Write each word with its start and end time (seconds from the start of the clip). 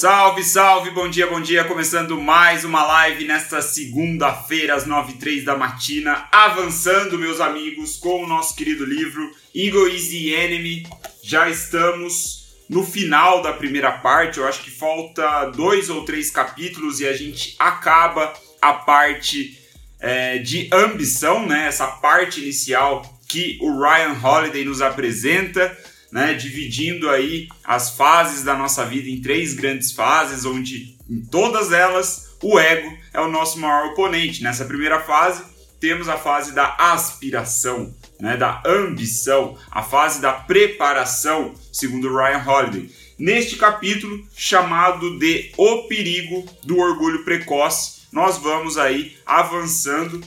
Salve, 0.00 0.42
salve, 0.42 0.90
bom 0.92 1.10
dia, 1.10 1.26
bom 1.26 1.42
dia. 1.42 1.62
Começando 1.62 2.18
mais 2.18 2.64
uma 2.64 2.82
live 2.84 3.26
nesta 3.26 3.60
segunda-feira, 3.60 4.74
às 4.74 4.86
9 4.86 5.12
h 5.12 5.44
da 5.44 5.58
matina. 5.58 6.26
Avançando, 6.32 7.18
meus 7.18 7.38
amigos, 7.38 7.98
com 7.98 8.24
o 8.24 8.26
nosso 8.26 8.56
querido 8.56 8.86
livro 8.86 9.30
Ego 9.54 9.86
is 9.88 10.08
the 10.08 10.42
Enemy. 10.42 10.86
Já 11.22 11.50
estamos 11.50 12.64
no 12.66 12.82
final 12.82 13.42
da 13.42 13.52
primeira 13.52 13.92
parte. 13.92 14.38
Eu 14.38 14.48
acho 14.48 14.62
que 14.62 14.70
falta 14.70 15.44
dois 15.50 15.90
ou 15.90 16.02
três 16.02 16.30
capítulos 16.30 17.00
e 17.00 17.06
a 17.06 17.12
gente 17.12 17.54
acaba 17.58 18.32
a 18.58 18.72
parte 18.72 19.58
é, 20.00 20.38
de 20.38 20.70
ambição, 20.72 21.46
né? 21.46 21.66
Essa 21.66 21.86
parte 21.86 22.40
inicial 22.40 23.02
que 23.28 23.58
o 23.60 23.78
Ryan 23.78 24.16
Holiday 24.18 24.64
nos 24.64 24.80
apresenta 24.80 25.76
né, 26.12 26.34
dividindo 26.34 27.08
aí 27.08 27.48
as 27.64 27.90
fases 27.90 28.42
da 28.42 28.56
nossa 28.56 28.84
vida 28.84 29.08
em 29.08 29.20
três 29.20 29.54
grandes 29.54 29.92
fases, 29.92 30.44
onde 30.44 30.96
em 31.08 31.20
todas 31.20 31.72
elas 31.72 32.30
o 32.42 32.58
ego 32.58 32.96
é 33.12 33.20
o 33.20 33.30
nosso 33.30 33.58
maior 33.58 33.92
oponente. 33.92 34.42
Nessa 34.42 34.64
primeira 34.64 35.00
fase, 35.00 35.42
temos 35.78 36.08
a 36.08 36.16
fase 36.16 36.52
da 36.52 36.74
aspiração, 36.78 37.94
né, 38.20 38.36
da 38.36 38.62
ambição, 38.66 39.56
a 39.70 39.82
fase 39.82 40.20
da 40.20 40.32
preparação, 40.32 41.54
segundo 41.72 42.14
Ryan 42.14 42.44
Holiday. 42.46 42.90
Neste 43.18 43.56
capítulo, 43.56 44.26
chamado 44.34 45.18
de 45.18 45.52
O 45.56 45.88
Perigo 45.88 46.44
do 46.64 46.78
Orgulho 46.78 47.24
Precoce, 47.24 48.02
nós 48.12 48.38
vamos 48.38 48.78
aí 48.78 49.16
avançando 49.26 50.22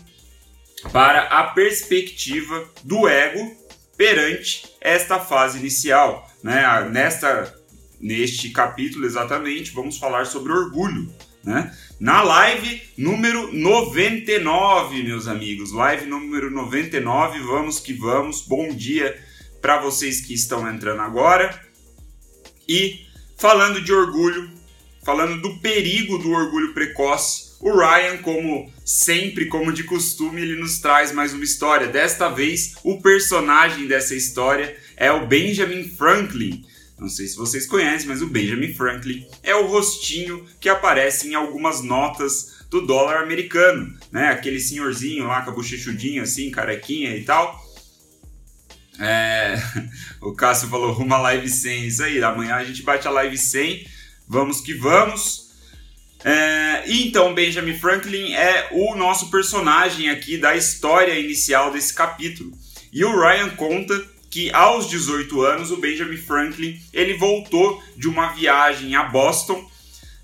para 0.92 1.24
a 1.24 1.44
perspectiva 1.46 2.64
do 2.84 3.08
ego 3.08 3.63
perante 3.98 4.64
esta 4.82 5.20
fase 5.20 5.60
inicial. 5.60 6.30
Né? 6.42 6.64
Nesta, 6.92 7.54
neste 8.00 8.50
capítulo, 8.50 9.06
exatamente, 9.06 9.72
vamos 9.72 9.98
falar 9.98 10.26
sobre 10.26 10.52
orgulho. 10.52 11.14
Né? 11.44 11.76
Na 12.00 12.22
live 12.22 12.82
número 12.98 13.54
99, 13.54 15.04
meus 15.04 15.28
amigos. 15.28 15.72
Live 15.72 16.06
número 16.06 16.50
99, 16.50 17.40
vamos 17.40 17.80
que 17.80 17.94
vamos. 17.94 18.42
Bom 18.42 18.74
dia 18.74 19.22
para 19.62 19.80
vocês 19.80 20.22
que 20.22 20.34
estão 20.34 20.70
entrando 20.70 21.02
agora. 21.02 21.62
E 22.68 23.06
falando 23.38 23.82
de 23.82 23.92
orgulho, 23.92 24.50
falando 25.04 25.42
do 25.42 25.60
perigo 25.60 26.18
do 26.18 26.32
orgulho 26.32 26.74
precoce, 26.74 27.53
o 27.64 27.78
Ryan, 27.78 28.18
como 28.18 28.70
sempre, 28.84 29.46
como 29.46 29.72
de 29.72 29.86
costume, 29.86 30.42
ele 30.42 30.60
nos 30.60 30.80
traz 30.80 31.14
mais 31.14 31.32
uma 31.32 31.46
história. 31.46 31.88
Desta 31.88 32.28
vez, 32.28 32.76
o 32.84 33.02
personagem 33.02 33.88
dessa 33.88 34.14
história 34.14 34.76
é 34.98 35.10
o 35.10 35.26
Benjamin 35.26 35.88
Franklin. 35.88 36.66
Não 37.00 37.08
sei 37.08 37.26
se 37.26 37.38
vocês 37.38 37.66
conhecem, 37.66 38.10
mas 38.10 38.22
o 38.22 38.28
Benjamin 38.28 38.74
Franklin 38.74 39.26
é 39.42 39.56
o 39.56 39.68
rostinho 39.68 40.46
que 40.60 40.68
aparece 40.68 41.30
em 41.30 41.36
algumas 41.36 41.82
notas 41.82 42.66
do 42.70 42.86
dólar 42.86 43.24
americano, 43.24 43.98
né? 44.12 44.28
Aquele 44.28 44.60
senhorzinho 44.60 45.26
lá 45.26 45.42
com 45.42 45.52
a 45.52 45.54
bochechudinha 45.54 46.24
assim, 46.24 46.52
carequinha 46.52 47.16
e 47.16 47.24
tal. 47.24 47.64
É... 49.00 49.56
O 50.20 50.34
Cássio 50.34 50.70
falou, 50.70 50.98
uma 50.98 51.18
live 51.18 51.50
100, 51.50 51.88
isso 51.88 52.04
aí, 52.04 52.22
amanhã 52.24 52.56
a 52.56 52.64
gente 52.64 52.82
bate 52.82 53.06
a 53.08 53.12
live 53.12 53.38
100, 53.38 53.88
vamos 54.28 54.62
que 54.62 54.74
vamos. 54.74 55.43
É, 56.24 56.84
e 56.88 57.08
então 57.08 57.34
Benjamin 57.34 57.78
Franklin 57.78 58.34
é 58.34 58.70
o 58.72 58.96
nosso 58.96 59.30
personagem 59.30 60.10
aqui 60.10 60.38
da 60.38 60.56
história 60.56 61.20
inicial 61.20 61.72
desse 61.72 61.94
capítulo. 61.94 62.52
E 62.92 63.04
o 63.04 63.20
Ryan 63.20 63.50
conta 63.50 64.02
que 64.30 64.52
aos 64.52 64.90
18 64.90 65.42
anos 65.42 65.70
o 65.70 65.78
Benjamin 65.78 66.18
Franklin 66.18 66.80
ele 66.94 67.16
voltou 67.16 67.84
de 67.98 68.08
uma 68.08 68.30
viagem 68.34 68.96
a 68.96 69.04
Boston 69.04 69.70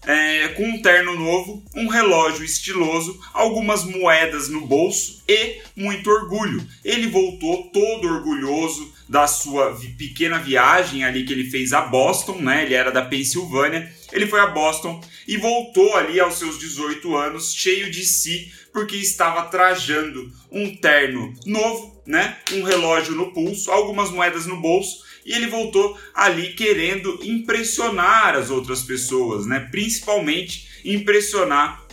é, 0.05 0.47
com 0.49 0.63
um 0.63 0.81
terno 0.81 1.15
novo, 1.15 1.63
um 1.75 1.87
relógio 1.87 2.43
estiloso, 2.43 3.19
algumas 3.33 3.83
moedas 3.83 4.47
no 4.47 4.65
bolso 4.65 5.21
e 5.27 5.61
muito 5.75 6.09
orgulho. 6.09 6.65
Ele 6.83 7.07
voltou 7.07 7.69
todo 7.73 8.07
orgulhoso 8.07 8.91
da 9.09 9.27
sua 9.27 9.75
pequena 9.97 10.37
viagem 10.37 11.03
ali 11.03 11.25
que 11.25 11.33
ele 11.33 11.49
fez 11.49 11.73
a 11.73 11.81
Boston, 11.81 12.37
né? 12.39 12.63
Ele 12.63 12.75
era 12.75 12.91
da 12.91 13.01
Pensilvânia 13.01 13.91
ele 14.11 14.27
foi 14.27 14.39
a 14.39 14.47
Boston 14.47 15.01
e 15.27 15.37
voltou 15.37 15.95
ali 15.95 16.19
aos 16.19 16.37
seus 16.37 16.57
18 16.59 17.15
anos, 17.15 17.53
cheio 17.53 17.91
de 17.91 18.03
si, 18.03 18.51
porque 18.73 18.95
estava 18.95 19.43
trajando 19.43 20.31
um 20.51 20.75
terno 20.75 21.33
novo, 21.45 22.01
né? 22.05 22.37
Um 22.53 22.63
relógio 22.63 23.15
no 23.15 23.31
pulso, 23.33 23.71
algumas 23.71 24.09
moedas 24.09 24.45
no 24.45 24.59
bolso, 24.59 25.03
e 25.25 25.33
ele 25.33 25.47
voltou 25.47 25.97
ali 26.13 26.53
querendo 26.53 27.19
impressionar 27.23 28.35
as 28.35 28.49
outras 28.49 28.81
pessoas, 28.81 29.45
né? 29.45 29.67
Principalmente 29.71 30.67
impressionar 30.83 31.85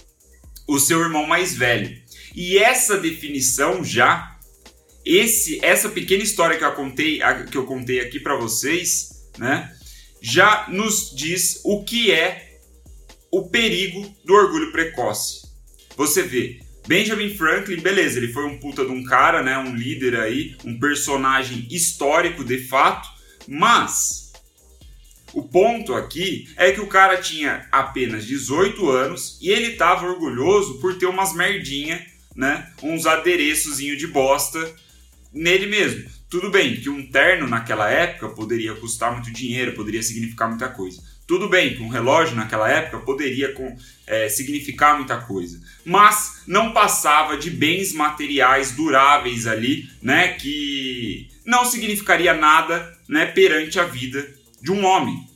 o 0.67 0.79
seu 0.79 1.01
irmão 1.01 1.27
mais 1.27 1.55
velho. 1.55 1.97
E 2.35 2.59
essa 2.59 2.99
definição 2.99 3.85
já 3.85 4.36
esse 5.07 5.65
essa 5.65 5.89
pequena 5.89 6.25
história 6.25 6.59
que 6.59 6.65
eu 6.65 6.73
contei 6.73 7.21
que 7.51 7.57
eu 7.57 7.65
contei 7.65 8.01
aqui 8.01 8.19
para 8.19 8.35
vocês, 8.35 9.31
né? 9.39 9.73
já 10.21 10.67
nos 10.69 11.15
diz 11.15 11.61
o 11.65 11.85
que 11.85 12.11
é 12.11 12.59
o 13.31 13.49
perigo 13.49 14.13
do 14.25 14.35
orgulho 14.35 14.73
precoce. 14.73 15.47
Você 15.97 16.23
vê, 16.23 16.61
Benjamin 16.87 17.35
Franklin, 17.35 17.81
beleza, 17.81 18.19
ele 18.19 18.33
foi 18.33 18.45
um 18.45 18.59
puta 18.59 18.85
de 18.85 18.91
um 18.91 19.05
cara, 19.05 19.43
né, 19.43 19.57
um 19.57 19.75
líder 19.75 20.19
aí, 20.19 20.57
um 20.65 20.79
personagem 20.79 21.69
histórico 21.71 22.45
de 22.45 22.59
fato, 22.59 23.09
mas 23.47 24.33
o 25.33 25.43
ponto 25.43 25.95
aqui 25.95 26.49
é 26.57 26.73
que 26.73 26.81
o 26.81 26.87
cara 26.87 27.19
tinha 27.19 27.69
apenas 27.71 28.27
18 28.27 28.89
anos 28.89 29.39
e 29.41 29.51
ele 29.51 29.77
tava 29.77 30.07
orgulhoso 30.07 30.81
por 30.81 30.99
ter 30.99 31.07
umas 31.07 31.35
merdinha, 31.35 32.05
né, 32.35 32.73
uns 32.83 33.07
adereçozinho 33.07 33.97
de 33.97 34.07
bosta 34.07 34.75
nele 35.37 35.67
mesmo. 35.67 36.09
Tudo 36.29 36.51
bem 36.51 36.81
que 36.81 36.91
um 36.91 37.07
terno 37.07 37.47
naquela 37.47 37.89
época 37.89 38.31
poderia 38.31 38.75
custar 38.75 39.13
muito 39.13 39.31
dinheiro, 39.33 39.75
poderia 39.75 40.03
significar 40.03 40.49
muita 40.49 40.69
coisa. 40.69 41.01
Tudo 41.27 41.49
bem 41.49 41.75
que 41.75 41.83
um 41.83 41.89
relógio 41.89 42.37
naquela 42.37 42.71
época 42.71 42.99
poderia 43.05 43.53
com, 43.53 43.77
é, 44.07 44.29
significar 44.29 44.97
muita 44.97 45.19
coisa, 45.19 45.61
mas 45.85 46.43
não 46.47 46.73
passava 46.73 47.37
de 47.37 47.51
bens 47.51 47.93
materiais 47.93 48.73
duráveis 48.73 49.47
ali, 49.47 49.89
né, 50.01 50.35
que 50.35 51.29
não 51.45 51.65
significaria 51.65 52.33
nada, 52.33 52.97
né, 53.09 53.27
perante 53.27 53.79
a 53.79 53.85
vida 53.85 54.29
de 54.63 54.71
um 54.71 54.85
homem. 54.85 55.29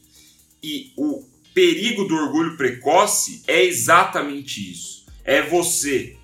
E 0.62 0.93
o 0.97 1.25
perigo 1.55 2.05
do 2.05 2.15
orgulho 2.15 2.56
precoce 2.56 3.43
é 3.47 3.65
exatamente 3.65 4.71
isso. 4.71 5.06
É 5.25 5.43
você 5.43 6.16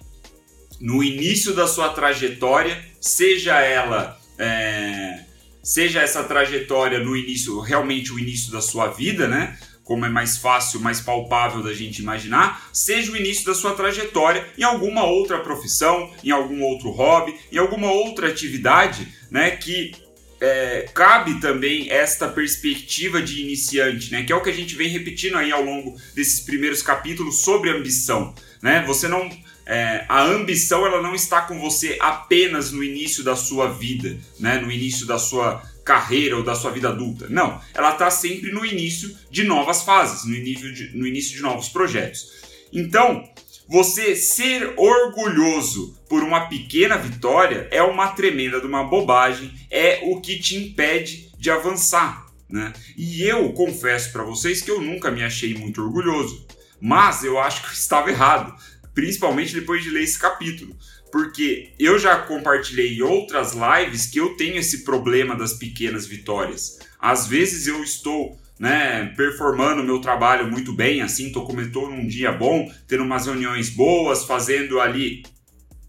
no 0.81 1.03
início 1.03 1.55
da 1.55 1.67
sua 1.67 1.89
trajetória, 1.89 2.83
seja 3.07 3.61
ela 3.61 4.19
é, 4.39 5.25
seja 5.63 6.01
essa 6.01 6.23
trajetória 6.25 6.99
no 6.99 7.17
início, 7.17 7.59
realmente 7.61 8.13
o 8.13 8.19
início 8.19 8.53
da 8.53 8.61
sua 8.61 8.89
vida, 8.89 9.27
né? 9.27 9.59
Como 9.83 10.05
é 10.05 10.09
mais 10.09 10.37
fácil, 10.37 10.81
mais 10.81 11.01
palpável 11.01 11.63
da 11.63 11.73
gente 11.73 12.01
imaginar, 12.01 12.69
seja 12.73 13.13
o 13.13 13.17
início 13.17 13.47
da 13.47 13.55
sua 13.55 13.75
trajetória 13.75 14.47
em 14.59 14.65
alguma 14.65 15.05
outra 15.05 15.39
profissão, 15.39 16.13
em 16.25 16.31
algum 16.31 16.63
outro 16.63 16.91
hobby, 16.91 17.35
em 17.53 17.59
alguma 17.59 17.91
outra 17.91 18.29
atividade, 18.29 19.09
né? 19.31 19.53
Que 19.53 19.93
é, 20.41 20.89
cabe 20.93 21.41
também 21.41 21.91
esta 21.91 22.29
perspectiva 22.29 23.23
de 23.23 23.41
iniciante, 23.41 24.11
né? 24.11 24.25
Que 24.25 24.33
é 24.33 24.37
o 24.37 24.43
que 24.43 24.51
a 24.51 24.55
gente 24.55 24.75
vem 24.75 24.89
repetindo 24.89 25.37
aí 25.37 25.53
ao 25.53 25.65
longo 25.65 25.97
desses 26.15 26.41
primeiros 26.41 26.83
capítulos 26.83 27.41
sobre 27.41 27.71
ambição, 27.71 28.35
né? 28.61 28.85
Você 28.87 29.07
não 29.09 29.31
é, 29.67 30.05
a 30.09 30.23
ambição 30.23 30.87
ela 30.87 31.03
não 31.03 31.13
está 31.13 31.43
com 31.43 31.59
você 31.59 31.99
apenas 32.01 32.71
no 32.71 32.85
início 32.85 33.25
da 33.25 33.35
sua 33.35 33.69
vida, 33.69 34.17
né? 34.39 34.61
no 34.61 34.71
início 34.71 35.05
da 35.05 35.19
sua 35.19 35.61
carreira 35.85 36.37
ou 36.37 36.45
da 36.45 36.55
sua 36.55 36.71
vida 36.71 36.89
adulta. 36.89 37.27
Não, 37.29 37.61
ela 37.75 37.91
está 37.91 38.09
sempre 38.09 38.53
no 38.53 38.65
início 38.65 39.17
de 39.29 39.43
novas 39.43 39.83
fases, 39.83 40.25
no 40.25 40.35
início 40.37 40.73
de, 40.73 40.97
no 40.97 41.07
início 41.07 41.35
de 41.37 41.43
novos 41.43 41.69
projetos. 41.69 42.33
Então, 42.73 43.29
você 43.69 44.15
ser 44.15 44.75
orgulhoso 44.77 45.99
por 46.09 46.23
uma 46.23 46.47
pequena 46.49 46.97
vitória 46.97 47.67
é 47.73 47.83
uma 47.83 48.09
tremenda 48.09 48.61
de 48.61 48.67
uma 48.67 48.85
bobagem, 48.85 49.53
é 49.69 50.01
o 50.05 50.21
que 50.21 50.39
te 50.39 50.57
impede 50.57 51.33
de 51.37 51.51
avançar. 51.51 52.27
Né? 52.49 52.73
E 52.97 53.25
eu 53.25 53.53
confesso 53.53 54.13
para 54.13 54.23
vocês 54.23 54.63
que 54.63 54.71
eu 54.71 54.81
nunca 54.81 55.11
me 55.11 55.25
achei 55.25 55.55
muito 55.55 55.83
orgulhoso, 55.83 56.47
mas 56.81 57.25
eu 57.25 57.39
acho 57.41 57.63
que 57.63 57.69
eu 57.69 57.73
estava 57.73 58.11
errado 58.11 58.55
principalmente 58.97 59.53
depois 59.53 59.85
de 59.85 59.91
ler 59.91 60.03
esse 60.03 60.19
capítulo. 60.19 60.75
Porque 61.13 61.75
eu 61.79 61.99
já 61.99 62.17
compartilhei 62.17 62.97
em 62.97 63.03
outras 63.03 63.53
lives 63.53 64.07
que 64.07 64.19
eu 64.19 64.37
tenho 64.37 64.57
esse 64.57 64.85
problema 64.85 65.37
das 65.37 65.53
pequenas 65.53 66.07
vitórias. 66.07 66.79
Às 66.99 67.27
vezes 67.27 67.67
eu 67.67 67.85
estou 67.85 68.41
né, 68.59 69.13
performando 69.15 69.85
meu 69.85 70.01
trabalho 70.01 70.51
muito 70.51 70.73
bem, 70.73 71.03
assim, 71.03 71.31
tô 71.31 71.43
começando 71.43 71.91
num 71.91 72.07
dia 72.07 72.33
bom, 72.33 72.73
tendo 72.89 73.05
umas 73.05 73.27
reuniões 73.27 73.69
boas, 73.69 74.25
fazendo 74.25 74.81
ali 74.81 75.23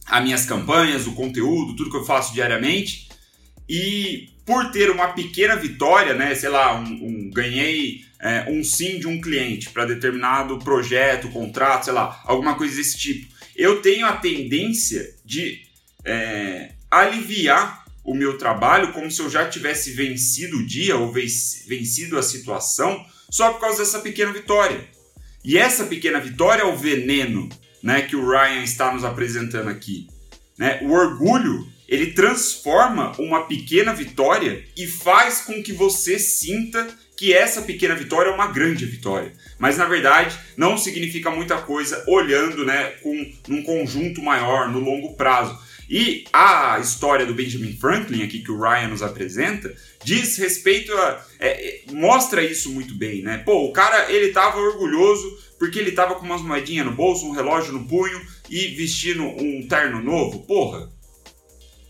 as 0.06 0.24
minhas 0.24 0.46
campanhas, 0.46 1.08
o 1.08 1.14
conteúdo, 1.14 1.76
tudo 1.78 1.90
que 1.90 1.98
eu 1.98 2.06
faço 2.06 2.34
diariamente. 2.34 3.08
E 3.70 4.30
por 4.48 4.72
ter 4.72 4.90
uma 4.90 5.10
pequena 5.10 5.58
vitória, 5.58 6.14
né, 6.14 6.34
sei 6.34 6.48
lá, 6.48 6.80
um, 6.80 6.86
um 6.86 7.30
ganhei 7.30 8.06
é, 8.18 8.46
um 8.50 8.64
sim 8.64 8.98
de 8.98 9.06
um 9.06 9.20
cliente 9.20 9.70
para 9.70 9.86
determinado 9.86 10.58
projeto, 10.60 11.28
contrato, 11.28 11.84
sei 11.84 11.94
lá, 11.94 12.24
alguma 12.24 12.56
coisa 12.56 12.78
desse 12.78 12.98
tipo. 12.98 13.28
Eu 13.54 13.82
tenho 13.82 14.06
a 14.06 14.14
tendência 14.14 15.14
de 15.26 15.64
é, 16.06 16.72
aliviar 16.90 17.84
o 18.06 18.16
meu 18.16 18.38
trabalho 18.38 18.94
como 18.94 19.12
se 19.12 19.22
eu 19.22 19.30
já 19.30 19.50
tivesse 19.50 19.92
vencido 19.92 20.60
o 20.60 20.66
dia 20.66 20.96
ou 20.96 21.12
vencido 21.12 22.18
a 22.18 22.24
situação 22.24 23.06
só 23.30 23.52
por 23.52 23.60
causa 23.60 23.80
dessa 23.80 24.00
pequena 24.00 24.32
vitória. 24.32 24.80
E 25.44 25.58
essa 25.58 25.84
pequena 25.84 26.22
vitória 26.22 26.62
é 26.62 26.66
o 26.66 26.78
veneno 26.78 27.50
né, 27.84 28.02
que 28.02 28.16
o 28.16 28.26
Ryan 28.26 28.64
está 28.64 28.94
nos 28.94 29.04
apresentando 29.04 29.68
aqui. 29.68 30.08
Né? 30.58 30.80
O 30.84 30.92
orgulho 30.94 31.68
ele 31.88 32.12
transforma 32.12 33.14
uma 33.18 33.46
pequena 33.46 33.94
vitória 33.94 34.64
e 34.76 34.86
faz 34.86 35.42
com 35.42 35.64
que 35.64 35.72
você 35.72 36.20
sinta 36.20 36.88
que 37.16 37.34
essa 37.34 37.64
pequena 37.64 37.96
vitória 37.96 38.30
é 38.30 38.34
uma 38.34 38.48
grande 38.48 38.86
vitória. 38.86 39.34
Mas 39.58 39.78
na 39.78 39.86
verdade 39.86 40.38
não 40.56 40.78
significa 40.78 41.32
muita 41.32 41.58
coisa 41.58 42.04
olhando 42.08 42.64
né, 42.64 42.92
com 43.02 43.34
um 43.50 43.64
conjunto 43.64 44.22
maior 44.22 44.70
no 44.70 44.80
longo 44.80 45.16
prazo. 45.16 45.58
E 45.90 46.26
a 46.34 46.78
história 46.80 47.26
do 47.26 47.34
Benjamin 47.34 47.76
Franklin 47.78 48.22
aqui 48.22 48.40
que 48.40 48.52
o 48.52 48.60
Ryan 48.60 48.90
nos 48.90 49.02
apresenta 49.02 49.74
diz 50.04 50.38
respeito 50.38 50.94
a 50.94 51.26
é, 51.40 51.48
é 51.48 51.82
mostra 51.94 52.44
isso 52.44 52.70
muito 52.72 52.94
bem, 52.94 53.22
né? 53.22 53.38
Pô, 53.40 53.66
o 53.66 53.72
cara 53.72 54.12
ele 54.12 54.34
tava 54.34 54.60
orgulhoso 54.60 55.26
porque 55.58 55.80
ele 55.80 55.94
tava 55.94 56.16
com 56.16 56.26
umas 56.26 56.42
moedinhas 56.42 56.86
no 56.86 56.92
bolso, 56.92 57.26
um 57.26 57.32
relógio 57.32 57.72
no 57.72 57.88
punho 57.88 58.22
e 58.50 58.68
vestindo 58.76 59.24
um 59.24 59.66
terno 59.68 60.04
novo. 60.04 60.46
Porra, 60.46 60.92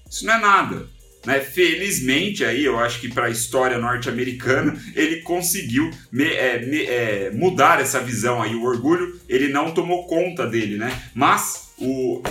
isso 0.09 0.25
não 0.25 0.33
é 0.33 0.39
nada. 0.39 0.87
Né? 1.25 1.41
Felizmente, 1.41 2.45
aí 2.45 2.63
eu 2.63 2.79
acho 2.79 3.01
que 3.01 3.09
para 3.09 3.25
a 3.25 3.29
história 3.29 3.77
norte-americana 3.77 4.81
ele 4.95 5.17
conseguiu 5.21 5.91
me, 6.11 6.23
é, 6.23 6.65
me, 6.65 6.83
é, 6.83 7.31
mudar 7.31 7.81
essa 7.81 7.99
visão 7.99 8.41
aí. 8.41 8.55
O 8.55 8.63
orgulho 8.63 9.19
ele 9.27 9.49
não 9.49 9.73
tomou 9.73 10.07
conta 10.07 10.47
dele, 10.47 10.77
né? 10.77 10.97
Mas 11.13 11.73
o, 11.77 12.23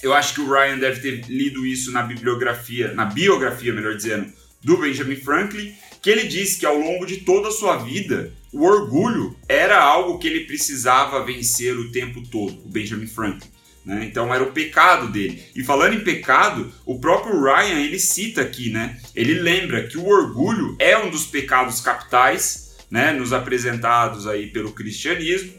eu 0.00 0.12
acho 0.12 0.34
que 0.34 0.40
o 0.40 0.48
Ryan 0.48 0.78
deve 0.78 1.00
ter 1.00 1.28
lido 1.28 1.66
isso 1.66 1.90
na 1.90 2.02
bibliografia, 2.02 2.92
na 2.92 3.04
biografia, 3.06 3.72
melhor 3.72 3.96
dizendo, 3.96 4.30
do 4.62 4.76
Benjamin 4.76 5.16
Franklin, 5.16 5.74
que 6.00 6.10
ele 6.10 6.28
disse 6.28 6.60
que 6.60 6.66
ao 6.66 6.78
longo 6.78 7.06
de 7.06 7.18
toda 7.18 7.48
a 7.48 7.50
sua 7.50 7.78
vida, 7.78 8.32
o 8.52 8.62
orgulho 8.62 9.36
era 9.48 9.82
algo 9.82 10.18
que 10.18 10.28
ele 10.28 10.44
precisava 10.44 11.24
vencer 11.24 11.76
o 11.76 11.90
tempo 11.90 12.22
todo, 12.28 12.62
o 12.64 12.68
Benjamin 12.68 13.06
Franklin. 13.06 13.50
Né? 13.84 14.04
Então 14.04 14.34
era 14.34 14.42
o 14.42 14.52
pecado 14.52 15.08
dele. 15.08 15.44
E 15.54 15.62
falando 15.62 15.94
em 15.94 16.04
pecado, 16.04 16.72
o 16.86 16.98
próprio 16.98 17.42
Ryan 17.42 17.80
ele 17.80 17.98
cita 17.98 18.40
aqui, 18.40 18.70
né? 18.70 18.98
Ele 19.14 19.34
lembra 19.34 19.86
que 19.86 19.98
o 19.98 20.06
orgulho 20.06 20.76
é 20.78 20.96
um 20.96 21.10
dos 21.10 21.26
pecados 21.26 21.80
capitais, 21.80 22.76
né? 22.90 23.12
Nos 23.12 23.32
apresentados 23.32 24.26
aí 24.26 24.46
pelo 24.46 24.72
cristianismo 24.72 25.52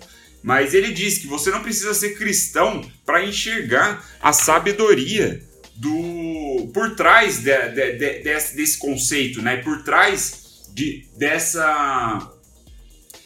mas 0.46 0.76
ele 0.76 0.94
diz 0.94 1.18
que 1.18 1.26
você 1.26 1.50
não 1.50 1.64
precisa 1.64 1.92
ser 1.96 2.16
cristão 2.20 2.88
para 3.04 3.26
enxergar 3.26 4.08
a 4.22 4.32
sabedoria 4.32 5.42
do 5.76 6.70
por 6.72 6.96
trás 6.96 7.40
de, 7.40 7.70
de, 7.70 7.92
de, 7.94 8.20
desse, 8.22 8.56
desse, 8.56 8.78
conceito, 8.78 9.42
né? 9.42 9.58
Por 9.58 9.82
trás 9.82 10.70
de, 10.72 11.08
dessa 11.18 12.32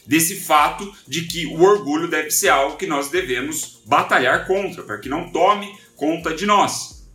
desse 0.09 0.37
fato 0.37 0.91
de 1.07 1.27
que 1.27 1.45
o 1.45 1.61
orgulho 1.61 2.07
deve 2.07 2.31
ser 2.31 2.49
algo 2.49 2.77
que 2.77 2.87
nós 2.87 3.11
devemos 3.11 3.79
batalhar 3.85 4.47
contra, 4.47 4.81
para 4.81 4.97
que 4.97 5.07
não 5.07 5.31
tome 5.31 5.71
conta 5.95 6.33
de 6.33 6.47
nós, 6.47 7.07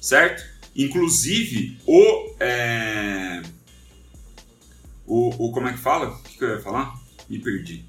certo? 0.00 0.42
Inclusive 0.74 1.78
o, 1.86 2.34
é... 2.40 3.42
o, 5.06 5.48
o 5.48 5.52
como 5.52 5.68
é 5.68 5.72
que 5.72 5.78
fala? 5.78 6.08
O 6.08 6.22
que, 6.22 6.38
que 6.38 6.44
eu 6.44 6.54
ia 6.54 6.60
falar? 6.60 6.94
Me 7.28 7.38
perdi 7.38 7.84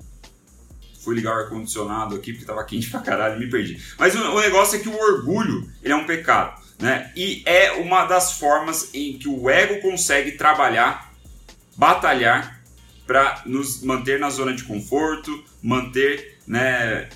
fui 1.00 1.16
ligar 1.16 1.36
o 1.36 1.40
ar-condicionado 1.40 2.16
aqui 2.16 2.32
porque 2.32 2.46
tava 2.46 2.64
quente 2.64 2.88
pra 2.92 3.00
caralho, 3.00 3.40
me 3.40 3.50
perdi. 3.50 3.82
Mas 3.98 4.14
o, 4.14 4.20
o, 4.20 4.40
negócio 4.40 4.78
é 4.78 4.84
que 4.84 4.90
o 4.90 4.96
orgulho, 4.96 5.68
ele 5.82 5.94
é 5.94 5.96
um 5.96 6.06
pecado, 6.06 6.62
né? 6.78 7.12
E 7.16 7.42
é 7.44 7.72
uma 7.72 8.06
das 8.06 8.34
formas 8.34 8.94
em 8.94 9.18
que 9.18 9.28
o 9.28 9.50
ego 9.50 9.82
consegue 9.82 10.34
trabalhar, 10.34 11.12
batalhar 11.76 12.61
para 13.06 13.44
nos 13.46 13.82
manter 13.82 14.20
na 14.20 14.30
zona 14.30 14.54
de 14.54 14.64
conforto, 14.64 15.44
manter, 15.62 16.38
né, 16.48 17.10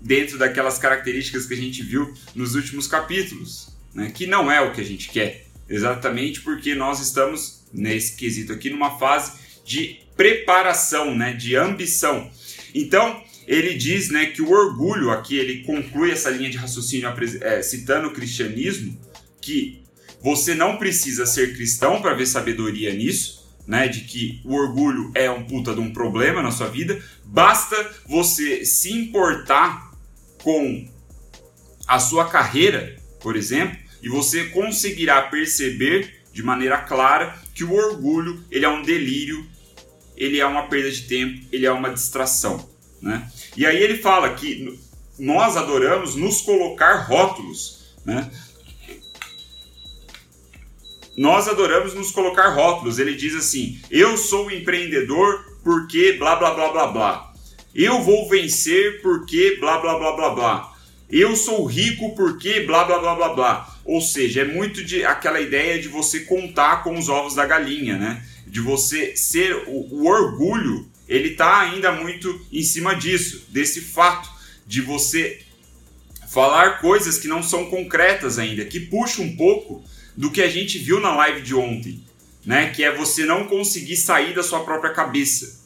dentro 0.00 0.38
daquelas 0.38 0.78
características 0.78 1.46
que 1.46 1.54
a 1.54 1.56
gente 1.56 1.82
viu 1.82 2.12
nos 2.34 2.54
últimos 2.54 2.86
capítulos, 2.86 3.68
né? 3.94 4.10
Que 4.14 4.26
não 4.26 4.50
é 4.50 4.60
o 4.60 4.72
que 4.72 4.80
a 4.80 4.84
gente 4.84 5.08
quer, 5.08 5.46
exatamente 5.68 6.40
porque 6.40 6.74
nós 6.74 7.00
estamos 7.00 7.64
nesse 7.72 8.16
quesito 8.16 8.52
aqui 8.52 8.70
numa 8.70 8.98
fase 8.98 9.32
de 9.64 10.00
preparação, 10.16 11.14
né, 11.14 11.32
de 11.32 11.56
ambição. 11.56 12.30
Então, 12.74 13.22
ele 13.46 13.74
diz 13.74 14.08
né, 14.08 14.26
que 14.26 14.40
o 14.40 14.50
orgulho, 14.50 15.10
aqui 15.10 15.36
ele 15.36 15.62
conclui 15.62 16.10
essa 16.10 16.30
linha 16.30 16.50
de 16.50 16.56
raciocínio 16.56 17.12
é, 17.40 17.62
citando 17.62 18.08
o 18.08 18.12
cristianismo, 18.12 18.98
que 19.40 19.82
você 20.22 20.54
não 20.54 20.76
precisa 20.76 21.26
ser 21.26 21.54
cristão 21.54 22.00
para 22.00 22.14
ver 22.14 22.26
sabedoria 22.26 22.92
nisso, 22.92 23.35
né, 23.66 23.88
de 23.88 24.02
que 24.02 24.40
o 24.44 24.54
orgulho 24.54 25.10
é 25.14 25.30
um 25.30 25.44
puta 25.44 25.74
de 25.74 25.80
um 25.80 25.92
problema 25.92 26.42
na 26.42 26.50
sua 26.50 26.68
vida, 26.68 27.02
basta 27.24 27.76
você 28.06 28.64
se 28.64 28.92
importar 28.92 29.92
com 30.42 30.88
a 31.86 31.98
sua 31.98 32.28
carreira, 32.28 32.96
por 33.20 33.36
exemplo, 33.36 33.76
e 34.02 34.08
você 34.08 34.46
conseguirá 34.46 35.22
perceber 35.22 36.22
de 36.32 36.42
maneira 36.42 36.78
clara 36.78 37.36
que 37.54 37.64
o 37.64 37.72
orgulho 37.72 38.44
ele 38.50 38.64
é 38.64 38.68
um 38.68 38.82
delírio, 38.82 39.46
ele 40.16 40.38
é 40.38 40.46
uma 40.46 40.68
perda 40.68 40.90
de 40.90 41.02
tempo, 41.02 41.46
ele 41.50 41.66
é 41.66 41.72
uma 41.72 41.90
distração. 41.90 42.68
Né? 43.00 43.28
E 43.56 43.66
aí 43.66 43.82
ele 43.82 43.98
fala 43.98 44.34
que 44.34 44.78
nós 45.18 45.56
adoramos 45.56 46.14
nos 46.14 46.40
colocar 46.42 47.06
rótulos. 47.06 47.94
Né? 48.04 48.30
Nós 51.16 51.48
adoramos 51.48 51.94
nos 51.94 52.10
colocar 52.10 52.50
rótulos. 52.50 52.98
Ele 52.98 53.14
diz 53.14 53.34
assim: 53.34 53.80
eu 53.90 54.16
sou 54.16 54.50
empreendedor 54.50 55.44
porque 55.64 56.12
blá 56.12 56.36
blá 56.36 56.54
blá 56.54 56.68
blá 56.68 56.86
blá. 56.88 57.32
Eu 57.74 58.02
vou 58.02 58.28
vencer 58.28 59.00
porque 59.02 59.56
blá 59.58 59.78
blá 59.78 59.98
blá 59.98 60.12
blá 60.12 60.30
blá. 60.30 60.72
Eu 61.08 61.36
sou 61.36 61.64
rico 61.64 62.14
porque 62.14 62.60
blá 62.60 62.84
blá 62.84 62.98
blá 62.98 63.14
blá 63.14 63.28
blá. 63.30 63.78
Ou 63.84 64.00
seja, 64.00 64.42
é 64.42 64.44
muito 64.44 64.84
de 64.84 65.04
aquela 65.04 65.40
ideia 65.40 65.80
de 65.80 65.88
você 65.88 66.20
contar 66.20 66.82
com 66.82 66.98
os 66.98 67.08
ovos 67.08 67.34
da 67.34 67.46
galinha, 67.46 67.96
né? 67.96 68.22
De 68.46 68.60
você 68.60 69.16
ser 69.16 69.54
o, 69.66 69.94
o 69.94 70.06
orgulho 70.06 70.88
ele 71.08 71.30
está 71.30 71.60
ainda 71.60 71.92
muito 71.92 72.44
em 72.52 72.62
cima 72.62 72.94
disso, 72.94 73.44
desse 73.48 73.80
fato 73.80 74.28
de 74.66 74.80
você 74.80 75.40
falar 76.28 76.80
coisas 76.80 77.18
que 77.18 77.28
não 77.28 77.42
são 77.42 77.70
concretas 77.70 78.38
ainda, 78.38 78.64
que 78.64 78.80
puxa 78.80 79.22
um 79.22 79.36
pouco 79.36 79.84
do 80.16 80.30
que 80.30 80.42
a 80.42 80.48
gente 80.48 80.78
viu 80.78 81.00
na 81.00 81.14
live 81.14 81.42
de 81.42 81.54
ontem, 81.54 82.02
né? 82.44 82.70
Que 82.70 82.84
é 82.84 82.94
você 82.94 83.24
não 83.24 83.46
conseguir 83.46 83.96
sair 83.96 84.34
da 84.34 84.42
sua 84.42 84.60
própria 84.64 84.92
cabeça, 84.92 85.64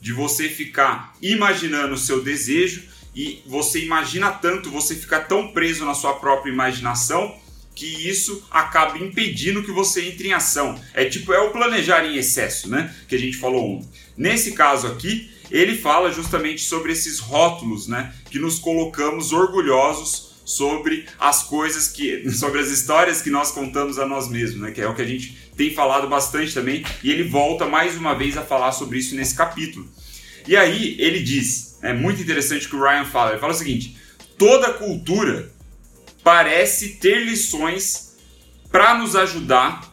de 0.00 0.12
você 0.12 0.48
ficar 0.48 1.14
imaginando 1.22 1.94
o 1.94 1.98
seu 1.98 2.22
desejo 2.22 2.84
e 3.14 3.42
você 3.46 3.80
imagina 3.80 4.30
tanto, 4.30 4.70
você 4.70 4.94
fica 4.94 5.18
tão 5.18 5.48
preso 5.48 5.84
na 5.84 5.94
sua 5.94 6.14
própria 6.14 6.52
imaginação 6.52 7.34
que 7.74 8.08
isso 8.08 8.46
acaba 8.50 8.98
impedindo 8.98 9.62
que 9.62 9.70
você 9.70 10.08
entre 10.08 10.28
em 10.28 10.32
ação. 10.32 10.80
É 10.94 11.04
tipo, 11.04 11.32
é 11.32 11.38
o 11.38 11.50
planejar 11.50 12.04
em 12.04 12.16
excesso, 12.16 12.70
né? 12.70 12.94
Que 13.06 13.14
a 13.14 13.18
gente 13.18 13.36
falou 13.36 13.76
ontem. 13.76 13.88
Nesse 14.16 14.52
caso 14.52 14.86
aqui, 14.86 15.30
ele 15.50 15.76
fala 15.76 16.10
justamente 16.10 16.62
sobre 16.62 16.92
esses 16.92 17.18
rótulos, 17.18 17.86
né? 17.86 18.14
Que 18.30 18.38
nos 18.38 18.58
colocamos 18.58 19.32
orgulhosos 19.32 20.25
sobre 20.46 21.06
as 21.18 21.42
coisas 21.42 21.88
que. 21.88 22.30
sobre 22.30 22.60
as 22.60 22.68
histórias 22.68 23.20
que 23.20 23.28
nós 23.28 23.50
contamos 23.50 23.98
a 23.98 24.06
nós 24.06 24.28
mesmos, 24.28 24.62
né? 24.62 24.70
Que 24.70 24.80
é 24.80 24.88
o 24.88 24.94
que 24.94 25.02
a 25.02 25.06
gente 25.06 25.36
tem 25.56 25.74
falado 25.74 26.08
bastante 26.08 26.54
também. 26.54 26.84
E 27.02 27.10
ele 27.10 27.24
volta 27.24 27.66
mais 27.66 27.96
uma 27.96 28.14
vez 28.14 28.36
a 28.36 28.42
falar 28.42 28.70
sobre 28.70 28.98
isso 28.98 29.16
nesse 29.16 29.34
capítulo. 29.34 29.90
E 30.46 30.56
aí 30.56 30.96
ele 31.00 31.20
diz, 31.20 31.78
é 31.82 31.92
muito 31.92 32.22
interessante 32.22 32.66
o 32.66 32.70
que 32.70 32.76
o 32.76 32.82
Ryan 32.82 33.04
fala, 33.04 33.32
ele 33.32 33.40
fala 33.40 33.52
o 33.52 33.56
seguinte: 33.56 33.96
toda 34.38 34.72
cultura 34.72 35.52
parece 36.22 36.90
ter 37.00 37.24
lições 37.24 38.16
para 38.70 38.96
nos 38.96 39.16
ajudar 39.16 39.92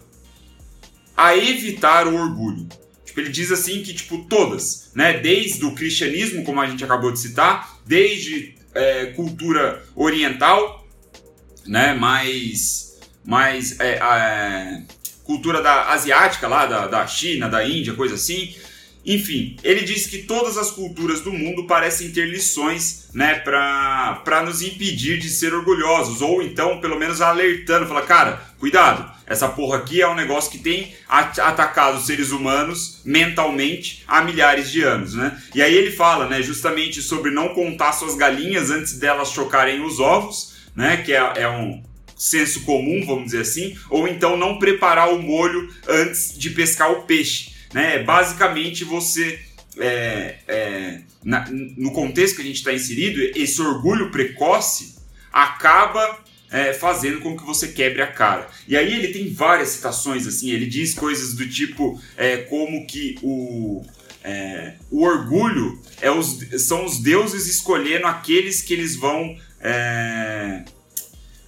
a 1.17 1.35
evitar 1.35 2.07
o 2.07 2.15
orgulho. 2.15 2.67
Tipo, 3.03 3.21
ele 3.21 3.29
diz 3.29 3.51
assim 3.51 3.81
que 3.81 3.93
tipo 3.93 4.25
todas, 4.25 4.91
né, 4.93 5.19
desde 5.19 5.65
o 5.65 5.73
cristianismo, 5.73 6.43
como 6.43 6.61
a 6.61 6.67
gente 6.67 6.83
acabou 6.83 7.11
de 7.11 7.19
citar, 7.19 7.79
desde 7.85 8.55
é, 8.73 9.07
cultura 9.07 9.83
oriental, 9.95 10.87
né, 11.65 11.93
mais 11.93 12.99
mais 13.25 13.79
é, 13.79 13.93
é, 13.93 14.83
cultura 15.23 15.61
da 15.61 15.91
asiática 15.91 16.47
lá 16.47 16.65
da, 16.65 16.87
da 16.87 17.07
China, 17.07 17.47
da 17.49 17.65
Índia, 17.65 17.93
coisa 17.93 18.15
assim, 18.15 18.53
enfim, 19.05 19.55
ele 19.63 19.81
diz 19.81 20.07
que 20.07 20.19
todas 20.23 20.57
as 20.57 20.71
culturas 20.71 21.21
do 21.21 21.31
mundo 21.31 21.65
parecem 21.65 22.11
ter 22.11 22.27
lições 22.27 23.02
né, 23.13 23.35
para 23.35 24.43
nos 24.45 24.61
impedir 24.61 25.19
de 25.19 25.29
ser 25.29 25.53
orgulhosos, 25.53 26.21
ou 26.21 26.41
então, 26.41 26.79
pelo 26.81 26.97
menos, 26.97 27.21
alertando, 27.21 27.87
fala, 27.87 28.01
cara, 28.01 28.41
cuidado, 28.59 29.13
essa 29.25 29.47
porra 29.47 29.77
aqui 29.77 30.01
é 30.01 30.07
um 30.07 30.15
negócio 30.15 30.51
que 30.51 30.57
tem 30.57 30.93
atacado 31.07 31.97
os 31.97 32.05
seres 32.05 32.31
humanos 32.31 33.01
mentalmente 33.05 34.03
há 34.07 34.21
milhares 34.21 34.71
de 34.71 34.81
anos, 34.83 35.13
né? 35.13 35.39
E 35.55 35.61
aí 35.61 35.73
ele 35.73 35.91
fala, 35.91 36.27
né, 36.27 36.41
justamente 36.41 37.01
sobre 37.01 37.31
não 37.31 37.49
contar 37.49 37.93
suas 37.93 38.15
galinhas 38.15 38.69
antes 38.69 38.97
delas 38.97 39.31
chocarem 39.31 39.81
os 39.83 39.99
ovos, 39.99 40.55
né? 40.75 40.97
Que 40.97 41.13
é, 41.13 41.33
é 41.35 41.49
um 41.49 41.81
senso 42.17 42.61
comum, 42.61 43.05
vamos 43.05 43.25
dizer 43.25 43.41
assim, 43.41 43.77
ou 43.89 44.07
então 44.07 44.37
não 44.37 44.59
preparar 44.59 45.13
o 45.13 45.21
molho 45.21 45.69
antes 45.87 46.37
de 46.37 46.49
pescar 46.49 46.91
o 46.91 47.03
peixe, 47.03 47.51
né? 47.73 47.99
Basicamente 47.99 48.83
você 48.83 49.39
é, 49.79 50.39
é, 50.47 51.01
na, 51.23 51.45
no 51.49 51.91
contexto 51.91 52.35
que 52.35 52.41
a 52.41 52.45
gente 52.45 52.57
está 52.57 52.73
inserido, 52.73 53.19
esse 53.35 53.61
orgulho 53.61 54.11
precoce 54.11 54.95
acaba 55.31 56.19
é, 56.51 56.73
fazendo 56.73 57.19
com 57.19 57.35
que 57.35 57.43
você 57.43 57.69
quebre 57.69 58.01
a 58.01 58.07
cara. 58.07 58.47
E 58.67 58.77
aí 58.77 58.93
ele 58.93 59.07
tem 59.11 59.33
várias 59.33 59.69
citações, 59.69 60.27
assim, 60.27 60.51
ele 60.51 60.67
diz 60.67 60.93
coisas 60.93 61.33
do 61.33 61.47
tipo 61.49 61.99
é, 62.15 62.37
como 62.37 62.85
que 62.85 63.17
o, 63.23 63.83
é, 64.23 64.75
o 64.91 65.03
orgulho 65.03 65.81
é 65.99 66.11
os, 66.11 66.39
são 66.63 66.85
os 66.85 66.99
deuses 66.99 67.47
escolhendo 67.47 68.05
aqueles 68.05 68.61
que 68.61 68.73
eles 68.73 68.95
vão 68.95 69.37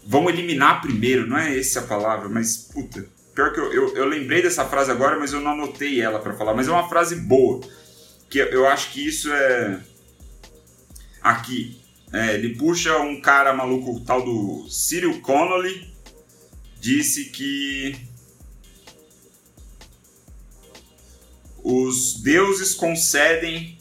vão 0.05 0.29
eliminar 0.29 0.81
primeiro, 0.81 1.27
não 1.27 1.37
é 1.37 1.59
essa 1.59 1.81
a 1.81 1.83
palavra, 1.83 2.29
mas 2.29 2.55
puta, 2.55 3.05
pior 3.33 3.51
que 3.51 3.59
eu, 3.59 3.73
eu, 3.73 3.97
eu 3.97 4.05
lembrei 4.05 4.41
dessa 4.41 4.63
frase 4.63 4.89
agora, 4.89 5.19
mas 5.19 5.33
eu 5.33 5.41
não 5.41 5.51
anotei 5.51 5.99
ela 5.99 6.19
para 6.19 6.33
falar, 6.33 6.53
mas 6.53 6.67
é 6.69 6.71
uma 6.71 6.87
frase 6.87 7.17
boa, 7.17 7.59
que 8.29 8.39
eu 8.39 8.67
acho 8.67 8.91
que 8.91 9.07
isso 9.07 9.31
é 9.31 9.79
aqui, 11.21 11.79
é, 12.13 12.35
ele 12.35 12.55
puxa 12.55 12.97
um 12.99 13.19
cara 13.19 13.53
maluco, 13.53 13.99
tal 14.01 14.23
do 14.23 14.67
Cyril 14.69 15.21
Connolly, 15.21 15.93
disse 16.79 17.25
que 17.25 17.95
os 21.63 22.21
deuses 22.21 22.75
concedem 22.75 23.77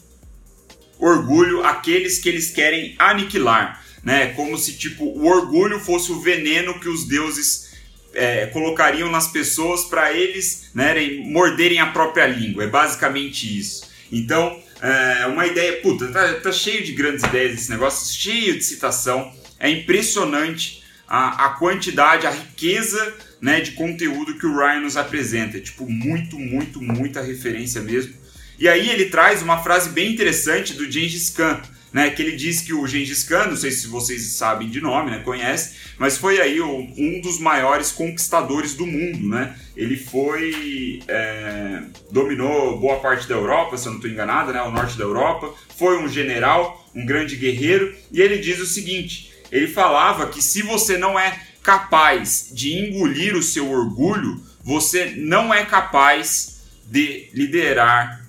orgulho 0.97 1.63
àqueles 1.63 2.17
que 2.17 2.27
eles 2.27 2.49
querem 2.49 2.95
aniquilar, 2.97 3.83
né? 4.03 4.33
Como 4.33 4.57
se 4.57 4.73
tipo 4.73 5.05
o 5.05 5.25
orgulho 5.25 5.79
fosse 5.79 6.11
o 6.11 6.19
veneno 6.19 6.79
que 6.79 6.89
os 6.89 7.05
deuses 7.05 7.75
é, 8.15 8.47
colocariam 8.47 9.11
nas 9.11 9.27
pessoas 9.27 9.85
para 9.85 10.11
eles 10.13 10.71
né, 10.73 10.95
morderem 11.25 11.79
a 11.79 11.87
própria 11.87 12.25
língua. 12.25 12.63
É 12.63 12.67
basicamente 12.67 13.59
isso. 13.59 13.87
Então 14.11 14.61
é 14.81 15.25
uma 15.27 15.45
ideia, 15.47 15.81
puta, 15.81 16.07
tá, 16.07 16.33
tá 16.35 16.51
cheio 16.51 16.83
de 16.83 16.91
grandes 16.91 17.23
ideias 17.23 17.53
esse 17.53 17.69
negócio, 17.69 18.15
cheio 18.15 18.55
de 18.57 18.63
citação. 18.63 19.33
É 19.59 19.69
impressionante 19.69 20.83
a, 21.07 21.45
a 21.45 21.49
quantidade, 21.49 22.27
a 22.27 22.31
riqueza 22.31 23.13
né, 23.41 23.61
de 23.61 23.71
conteúdo 23.71 24.37
que 24.37 24.45
o 24.45 24.57
Ryan 24.57 24.81
nos 24.81 24.97
apresenta. 24.97 25.57
É, 25.57 25.61
tipo, 25.61 25.89
muito, 25.89 26.37
muito, 26.37 26.81
muita 26.81 27.21
referência 27.21 27.81
mesmo. 27.81 28.13
E 28.57 28.67
aí 28.67 28.89
ele 28.89 29.05
traz 29.05 29.41
uma 29.41 29.61
frase 29.61 29.89
bem 29.89 30.13
interessante 30.13 30.73
do 30.73 30.89
Gengis 30.89 31.29
Khan, 31.29 31.61
né, 31.95 32.09
que 32.09 32.21
ele 32.21 32.35
diz 32.35 32.59
que 32.59 32.73
o 32.73 32.85
Gengis 32.85 33.23
Khan, 33.23 33.45
não 33.45 33.55
sei 33.55 33.71
se 33.71 33.87
vocês 33.87 34.21
sabem 34.33 34.69
de 34.69 34.81
nome, 34.81 35.11
né, 35.11 35.19
conhecem, 35.19 35.77
mas 35.97 36.17
foi 36.17 36.41
aí 36.41 36.59
um 36.59 37.21
dos 37.21 37.39
maiores 37.39 37.89
conquistadores 37.89 38.73
do 38.73 38.85
mundo, 38.85 39.29
né? 39.29 39.55
Ele 39.77 39.95
foi 39.95 41.01
é, 41.07 41.83
dominou 42.11 42.77
boa 42.77 42.99
parte 42.99 43.29
da 43.29 43.35
Europa, 43.35 43.77
se 43.77 43.85
eu 43.85 43.91
não 43.91 43.99
estou 43.99 44.11
enganado, 44.11 44.51
né, 44.51 44.61
o 44.63 44.71
norte 44.71 44.97
da 44.97 45.05
Europa. 45.05 45.53
Foi 45.77 45.97
um 45.97 46.09
general, 46.09 46.85
um 46.93 47.05
grande 47.05 47.37
guerreiro, 47.37 47.95
e 48.11 48.19
ele 48.19 48.39
diz 48.39 48.59
o 48.59 48.65
seguinte: 48.65 49.31
ele 49.49 49.69
falava 49.69 50.27
que 50.27 50.41
se 50.41 50.63
você 50.63 50.97
não 50.97 51.17
é 51.17 51.39
capaz 51.63 52.49
de 52.51 52.73
engolir 52.73 53.37
o 53.37 53.41
seu 53.41 53.71
orgulho, 53.71 54.43
você 54.61 55.13
não 55.15 55.53
é 55.53 55.63
capaz 55.63 56.61
de 56.87 57.29
liderar 57.33 58.21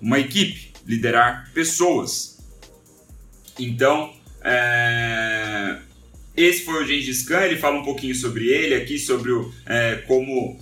uma 0.00 0.20
equipe, 0.20 0.70
liderar 0.86 1.50
pessoas. 1.52 2.33
Então, 3.58 4.12
é... 4.42 5.78
esse 6.36 6.64
foi 6.64 6.82
o 6.82 6.86
Gengis 6.86 7.22
Khan, 7.22 7.42
ele 7.42 7.56
fala 7.56 7.78
um 7.78 7.84
pouquinho 7.84 8.14
sobre 8.14 8.48
ele 8.48 8.74
aqui, 8.74 8.98
sobre 8.98 9.32
o, 9.32 9.52
é, 9.66 10.02
como 10.06 10.58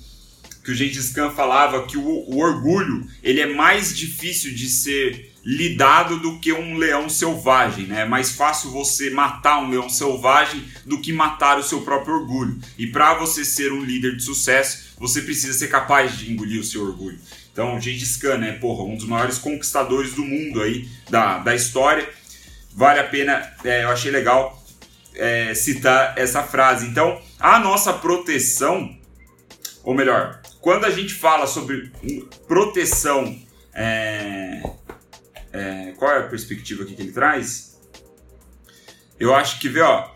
que 0.62 0.70
o 0.70 0.74
Gengis 0.74 1.10
Khan 1.10 1.30
falava 1.30 1.86
que 1.86 1.96
o, 1.96 2.06
o, 2.06 2.38
orgulho 2.38 3.06
ele 3.22 3.40
é 3.40 3.46
mais 3.46 3.96
difícil 3.96 4.54
de 4.54 4.68
ser 4.68 5.32
lidado 5.44 6.20
do 6.20 6.38
que 6.38 6.52
um 6.52 6.76
leão 6.76 7.08
selvagem, 7.08 7.86
né? 7.86 8.02
É 8.02 8.04
mais 8.04 8.30
fácil 8.30 8.70
você 8.70 9.10
matar 9.10 9.60
um 9.60 9.70
leão 9.70 9.88
selvagem 9.88 10.62
do 10.86 11.00
que 11.00 11.12
matar 11.12 11.58
o 11.58 11.64
seu 11.64 11.80
próprio 11.80 12.14
orgulho. 12.14 12.60
E 12.78 12.86
para 12.86 13.14
você 13.14 13.44
ser 13.44 13.72
um 13.72 13.82
líder 13.82 14.14
de 14.14 14.22
sucesso, 14.22 14.94
você 14.98 15.20
precisa 15.20 15.52
ser 15.52 15.66
capaz 15.66 16.16
de 16.16 16.30
engolir 16.30 16.60
o 16.60 16.64
seu 16.64 16.82
orgulho. 16.82 17.18
Então, 17.52 17.78
Gengis 17.80 18.16
Khan, 18.16 18.38
né, 18.38 18.52
porra, 18.52 18.84
um 18.84 18.96
dos 18.96 19.04
maiores 19.04 19.36
conquistadores 19.36 20.14
do 20.14 20.24
mundo 20.24 20.62
aí 20.62 20.88
da, 21.10 21.38
da 21.38 21.54
história 21.54 22.08
vale 22.74 23.00
a 23.00 23.04
pena, 23.04 23.52
é, 23.64 23.84
eu 23.84 23.88
achei 23.88 24.10
legal 24.10 24.62
é, 25.14 25.54
citar 25.54 26.18
essa 26.18 26.42
frase. 26.42 26.86
Então, 26.86 27.20
a 27.38 27.58
nossa 27.58 27.92
proteção, 27.92 28.96
ou 29.84 29.94
melhor, 29.94 30.40
quando 30.60 30.84
a 30.84 30.90
gente 30.90 31.14
fala 31.14 31.46
sobre 31.46 31.90
proteção, 32.46 33.38
é, 33.74 34.62
é, 35.52 35.94
qual 35.96 36.10
é 36.12 36.18
a 36.18 36.28
perspectiva 36.28 36.84
que 36.84 37.00
ele 37.00 37.12
traz? 37.12 37.80
Eu 39.18 39.34
acho 39.34 39.60
que, 39.60 39.68
vê, 39.68 39.80
ó, 39.80 40.10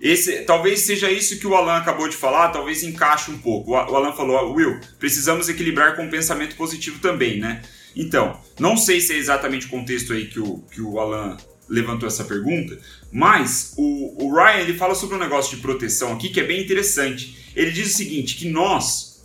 esse, 0.00 0.42
talvez 0.42 0.80
seja 0.80 1.10
isso 1.10 1.38
que 1.38 1.46
o 1.46 1.54
Alan 1.54 1.76
acabou 1.76 2.08
de 2.08 2.16
falar, 2.16 2.48
talvez 2.48 2.82
encaixe 2.82 3.30
um 3.30 3.38
pouco. 3.38 3.72
O 3.72 3.76
Alan 3.76 4.12
falou, 4.12 4.54
Will, 4.54 4.80
precisamos 4.98 5.48
equilibrar 5.48 5.94
com 5.94 6.06
o 6.06 6.10
pensamento 6.10 6.56
positivo 6.56 6.98
também, 7.00 7.38
né? 7.38 7.62
Então, 7.94 8.40
não 8.58 8.76
sei 8.76 9.00
se 9.00 9.12
é 9.12 9.16
exatamente 9.16 9.66
o 9.66 9.68
contexto 9.68 10.12
aí 10.12 10.26
que 10.26 10.40
o, 10.40 10.58
que 10.70 10.80
o 10.80 10.98
Alan 10.98 11.36
levantou 11.70 12.08
essa 12.08 12.24
pergunta, 12.24 12.78
mas 13.12 13.72
o, 13.76 14.26
o 14.26 14.34
Ryan 14.34 14.62
ele 14.62 14.76
fala 14.76 14.94
sobre 14.94 15.16
um 15.16 15.20
negócio 15.20 15.56
de 15.56 15.62
proteção 15.62 16.12
aqui 16.12 16.28
que 16.28 16.40
é 16.40 16.44
bem 16.44 16.60
interessante. 16.60 17.52
Ele 17.54 17.70
diz 17.70 17.94
o 17.94 17.96
seguinte, 17.96 18.36
que 18.36 18.48
nós, 18.48 19.24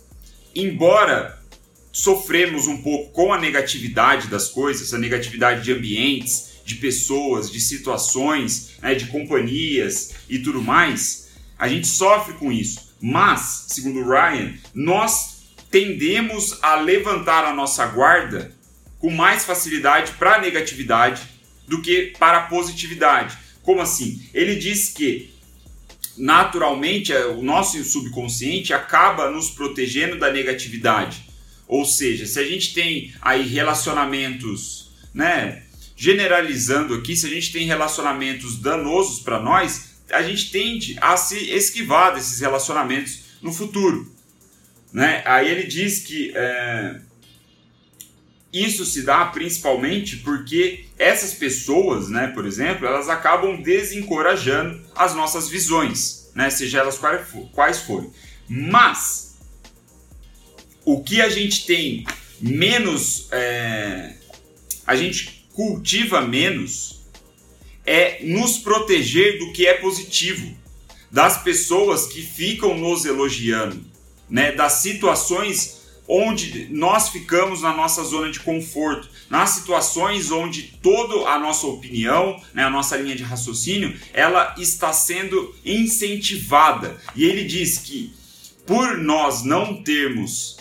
embora 0.54 1.38
sofremos 1.92 2.66
um 2.66 2.82
pouco 2.82 3.10
com 3.12 3.32
a 3.32 3.40
negatividade 3.40 4.28
das 4.28 4.48
coisas, 4.48 4.94
a 4.94 4.98
negatividade 4.98 5.64
de 5.64 5.72
ambientes, 5.72 6.60
de 6.64 6.76
pessoas, 6.76 7.50
de 7.50 7.60
situações, 7.60 8.72
né, 8.82 8.94
de 8.94 9.06
companhias 9.06 10.14
e 10.28 10.38
tudo 10.38 10.62
mais, 10.62 11.30
a 11.58 11.68
gente 11.68 11.86
sofre 11.86 12.34
com 12.34 12.52
isso. 12.52 12.94
Mas, 13.00 13.66
segundo 13.68 14.00
o 14.00 14.08
Ryan, 14.08 14.54
nós 14.74 15.36
tendemos 15.70 16.58
a 16.62 16.76
levantar 16.76 17.44
a 17.44 17.54
nossa 17.54 17.86
guarda 17.86 18.52
com 18.98 19.10
mais 19.10 19.44
facilidade 19.44 20.12
para 20.12 20.36
a 20.36 20.40
negatividade 20.40 21.35
do 21.66 21.82
que 21.82 22.12
para 22.18 22.38
a 22.38 22.42
positividade. 22.42 23.36
Como 23.62 23.80
assim? 23.80 24.22
Ele 24.32 24.54
diz 24.54 24.90
que 24.90 25.34
naturalmente 26.16 27.12
é, 27.12 27.26
o 27.26 27.42
nosso 27.42 27.82
subconsciente 27.84 28.72
acaba 28.72 29.30
nos 29.30 29.50
protegendo 29.50 30.18
da 30.18 30.32
negatividade. 30.32 31.26
Ou 31.68 31.84
seja, 31.84 32.26
se 32.26 32.38
a 32.38 32.44
gente 32.44 32.72
tem 32.72 33.12
aí 33.20 33.46
relacionamentos, 33.46 34.92
né, 35.12 35.62
generalizando 35.96 36.94
aqui, 36.94 37.16
se 37.16 37.26
a 37.26 37.30
gente 37.30 37.52
tem 37.52 37.66
relacionamentos 37.66 38.58
danosos 38.58 39.20
para 39.20 39.40
nós, 39.40 39.96
a 40.10 40.22
gente 40.22 40.50
tende 40.50 40.96
a 41.00 41.16
se 41.16 41.36
esquivar 41.50 42.14
desses 42.14 42.40
relacionamentos 42.40 43.20
no 43.42 43.52
futuro. 43.52 44.10
Né? 44.92 45.22
Aí 45.26 45.48
ele 45.48 45.64
diz 45.64 46.00
que 46.00 46.32
é, 46.34 47.00
isso 48.52 48.84
se 48.86 49.02
dá 49.02 49.24
principalmente 49.26 50.18
porque 50.18 50.86
essas 50.98 51.34
pessoas, 51.34 52.08
né, 52.08 52.28
por 52.28 52.46
exemplo, 52.46 52.86
elas 52.86 53.08
acabam 53.08 53.60
desencorajando 53.60 54.80
as 54.94 55.14
nossas 55.14 55.48
visões, 55.48 56.30
né, 56.34 56.48
seja 56.50 56.78
elas 56.78 56.98
quais 57.52 57.80
forem. 57.80 58.10
Mas 58.48 59.36
o 60.84 61.02
que 61.02 61.20
a 61.20 61.28
gente 61.28 61.66
tem 61.66 62.06
menos, 62.40 63.28
é, 63.32 64.14
a 64.86 64.94
gente 64.94 65.46
cultiva 65.52 66.20
menos 66.20 67.02
é 67.84 68.18
nos 68.22 68.58
proteger 68.58 69.38
do 69.38 69.52
que 69.52 69.66
é 69.66 69.74
positivo, 69.74 70.56
das 71.10 71.42
pessoas 71.42 72.06
que 72.06 72.22
ficam 72.22 72.76
nos 72.76 73.04
elogiando, 73.04 73.84
né, 74.28 74.52
das 74.52 74.74
situações 74.74 75.75
onde 76.08 76.68
nós 76.70 77.08
ficamos 77.08 77.62
na 77.62 77.72
nossa 77.72 78.04
zona 78.04 78.30
de 78.30 78.40
conforto, 78.40 79.08
nas 79.28 79.50
situações 79.50 80.30
onde 80.30 80.78
toda 80.82 81.28
a 81.28 81.38
nossa 81.38 81.66
opinião, 81.66 82.40
né, 82.54 82.64
a 82.64 82.70
nossa 82.70 82.96
linha 82.96 83.16
de 83.16 83.22
raciocínio, 83.22 83.98
ela 84.12 84.54
está 84.58 84.92
sendo 84.92 85.54
incentivada. 85.64 86.96
E 87.14 87.24
ele 87.24 87.44
diz 87.44 87.78
que 87.78 88.14
por 88.64 88.98
nós 88.98 89.42
não 89.42 89.82
termos 89.82 90.56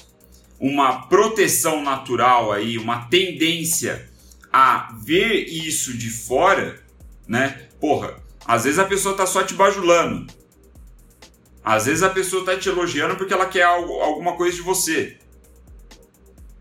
uma 0.60 1.08
proteção 1.08 1.84
natural 1.84 2.52
aí, 2.52 2.78
uma 2.78 3.06
tendência 3.06 4.10
a 4.52 4.96
ver 5.04 5.46
isso 5.48 5.98
de 5.98 6.10
fora, 6.10 6.82
né? 7.28 7.68
Porra, 7.80 8.24
às 8.46 8.64
vezes 8.64 8.80
a 8.80 8.86
pessoa 8.86 9.16
tá 9.16 9.26
só 9.26 9.44
te 9.44 9.54
bajulando. 9.54 10.28
Às 11.64 11.88
vezes 11.88 12.04
a 12.04 12.10
pessoa 12.10 12.42
está 12.42 12.56
te 12.56 12.70
elogiando 12.70 13.16
porque 13.16 13.34
ela 13.34 13.48
quer 13.48 13.64
algo, 13.64 13.94
alguma 14.00 14.34
coisa 14.34 14.56
de 14.56 14.62
você. 14.62 15.18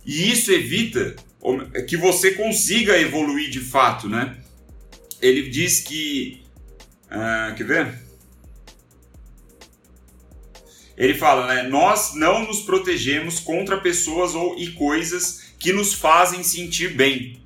E 0.05 0.31
isso 0.31 0.53
evita 0.53 1.17
que 1.89 1.97
você 1.97 2.33
consiga 2.33 2.99
evoluir 2.99 3.51
de 3.51 3.61
fato, 3.61 4.09
né? 4.09 4.37
Ele 5.21 5.49
diz 5.49 5.81
que. 5.81 6.43
Uh, 7.07 7.55
quer 7.55 7.67
ver? 7.67 8.05
Ele 10.97 11.15
fala, 11.15 11.47
né? 11.47 11.63
Nós 11.65 12.15
não 12.15 12.47
nos 12.47 12.61
protegemos 12.61 13.41
contra 13.41 13.81
pessoas 13.81 14.35
ou, 14.35 14.59
e 14.59 14.73
coisas 14.73 15.55
que 15.59 15.73
nos 15.73 15.95
fazem 15.95 16.43
sentir 16.43 16.95
bem. 16.95 17.43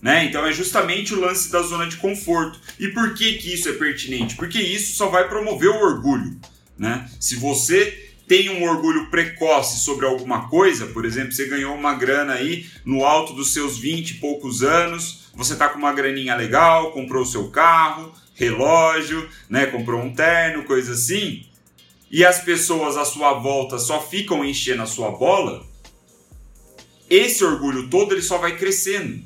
Né? 0.00 0.24
Então 0.24 0.46
é 0.46 0.52
justamente 0.52 1.14
o 1.14 1.20
lance 1.20 1.50
da 1.50 1.62
zona 1.62 1.86
de 1.86 1.96
conforto. 1.96 2.60
E 2.78 2.88
por 2.88 3.14
que, 3.14 3.34
que 3.34 3.54
isso 3.54 3.68
é 3.68 3.72
pertinente? 3.72 4.36
Porque 4.36 4.60
isso 4.60 4.94
só 4.94 5.08
vai 5.08 5.28
promover 5.28 5.70
o 5.70 5.80
orgulho. 5.80 6.38
Né? 6.78 7.08
Se 7.18 7.36
você 7.36 8.05
tem 8.26 8.50
um 8.50 8.68
orgulho 8.68 9.08
precoce 9.08 9.80
sobre 9.80 10.04
alguma 10.04 10.48
coisa, 10.48 10.86
por 10.88 11.04
exemplo, 11.04 11.32
você 11.32 11.46
ganhou 11.46 11.74
uma 11.74 11.94
grana 11.94 12.34
aí 12.34 12.66
no 12.84 13.04
alto 13.04 13.32
dos 13.32 13.52
seus 13.52 13.78
20 13.78 14.10
e 14.10 14.14
poucos 14.14 14.62
anos, 14.62 15.30
você 15.34 15.52
está 15.52 15.68
com 15.68 15.78
uma 15.78 15.92
graninha 15.92 16.34
legal, 16.34 16.92
comprou 16.92 17.22
o 17.22 17.26
seu 17.26 17.48
carro, 17.50 18.12
relógio, 18.34 19.28
né, 19.48 19.66
comprou 19.66 20.00
um 20.00 20.12
terno, 20.12 20.64
coisa 20.64 20.92
assim, 20.92 21.46
e 22.10 22.24
as 22.24 22.40
pessoas 22.40 22.96
à 22.96 23.04
sua 23.04 23.34
volta 23.34 23.78
só 23.78 24.00
ficam 24.00 24.44
enchendo 24.44 24.82
a 24.82 24.86
sua 24.86 25.10
bola, 25.10 25.64
esse 27.08 27.44
orgulho 27.44 27.88
todo 27.88 28.12
ele 28.12 28.22
só 28.22 28.38
vai 28.38 28.56
crescendo. 28.56 29.24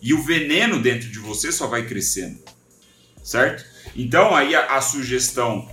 E 0.00 0.12
o 0.14 0.22
veneno 0.22 0.80
dentro 0.80 1.08
de 1.08 1.18
você 1.18 1.52
só 1.52 1.66
vai 1.66 1.86
crescendo. 1.86 2.38
Certo? 3.22 3.64
Então 3.94 4.34
aí 4.34 4.54
a, 4.54 4.76
a 4.76 4.80
sugestão 4.80 5.68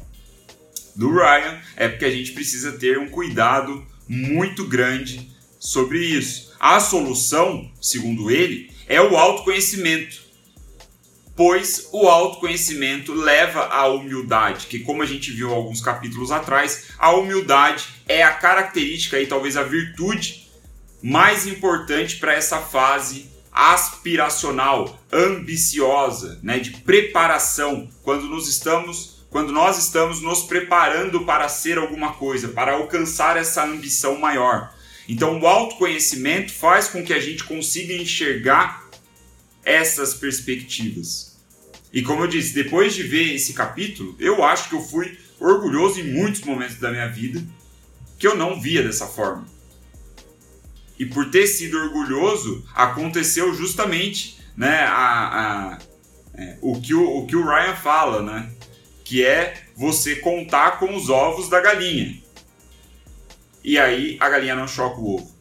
do 0.96 1.12
Ryan 1.12 1.60
é 1.76 1.88
porque 1.88 2.06
a 2.06 2.12
gente 2.12 2.32
precisa 2.32 2.74
ter 2.74 2.98
um 2.98 3.10
cuidado 3.10 3.86
muito 4.08 4.66
grande 4.66 5.30
sobre 5.60 6.00
isso. 6.00 6.54
A 6.60 6.80
solução, 6.80 7.72
segundo 7.82 8.32
ele, 8.32 8.72
é 8.88 9.02
o 9.02 9.16
autoconhecimento. 9.16 10.28
Pois 11.36 11.88
o 11.94 12.08
autoconhecimento 12.08 13.14
leva 13.14 13.68
à 13.68 13.88
humildade, 13.88 14.68
que 14.68 14.80
como 14.80 15.02
a 15.02 15.06
gente 15.06 15.32
viu 15.32 15.54
alguns 15.54 15.80
capítulos 15.80 16.32
atrás, 16.32 16.88
a 16.98 17.12
humildade 17.12 17.88
é 18.08 18.24
a 18.24 18.34
característica 18.34 19.20
e 19.22 19.26
talvez 19.26 19.56
a 19.56 19.64
virtude 19.64 20.50
mais 21.02 21.48
importante 21.48 22.18
para 22.18 22.34
essa 22.34 22.60
fase 22.60 23.30
aspiracional, 23.52 25.00
ambiciosa, 25.12 26.40
né, 26.44 26.60
de 26.60 26.72
preparação, 26.72 27.90
quando 28.04 28.26
nos 28.26 28.50
estamos 28.50 29.19
quando 29.30 29.52
nós 29.52 29.78
estamos 29.78 30.22
nos 30.22 30.44
preparando 30.44 31.24
para 31.26 31.48
ser 31.48 31.78
alguma 31.78 32.14
coisa, 32.14 32.48
para 32.50 32.74
alcançar 32.74 33.38
essa 33.38 33.64
ambição 33.64 34.20
maior. 34.20 34.74
Então, 35.08 35.40
o 35.40 35.48
autoconhecimento 35.48 36.52
faz 36.52 36.88
com 36.88 37.04
que 37.04 37.14
a 37.14 37.20
gente 37.20 37.44
consiga 37.44 37.94
enxergar 37.94 38.88
essas 39.64 40.14
perspectivas. 40.14 41.38
E 41.92 42.02
como 42.02 42.24
eu 42.24 42.28
disse, 42.28 42.54
depois 42.54 42.94
de 42.94 43.04
ver 43.04 43.34
esse 43.34 43.54
capítulo, 43.54 44.16
eu 44.20 44.44
acho 44.44 44.70
que 44.70 44.76
eu 44.76 44.82
fui 44.82 45.18
orgulhoso 45.40 46.00
em 46.00 46.12
muitos 46.12 46.42
momentos 46.42 46.78
da 46.78 46.92
minha 46.92 47.08
vida 47.08 47.44
que 48.18 48.28
eu 48.28 48.36
não 48.36 48.60
via 48.60 48.84
dessa 48.84 49.08
forma. 49.08 49.48
E 51.00 51.06
por 51.06 51.32
ter 51.32 51.48
sido 51.48 51.78
orgulhoso, 51.78 52.64
aconteceu 52.76 53.54
justamente 53.56 54.40
né, 54.58 54.82
a, 54.82 55.72
a 55.72 55.78
é, 56.36 56.58
o, 56.62 56.80
que 56.80 56.94
o, 56.94 57.18
o 57.18 57.26
que 57.26 57.36
o 57.36 57.46
Ryan 57.46 57.76
fala, 57.76 58.22
né? 58.22 58.52
Que 59.10 59.26
é 59.26 59.56
você 59.76 60.18
contar 60.18 60.78
com 60.78 60.96
os 60.96 61.10
ovos 61.10 61.50
da 61.50 61.60
galinha. 61.60 62.22
E 63.64 63.76
aí 63.76 64.18
a 64.20 64.30
galinha 64.30 64.54
não 64.54 64.68
choca 64.68 65.02
o 65.02 65.16
ovo. 65.16 65.36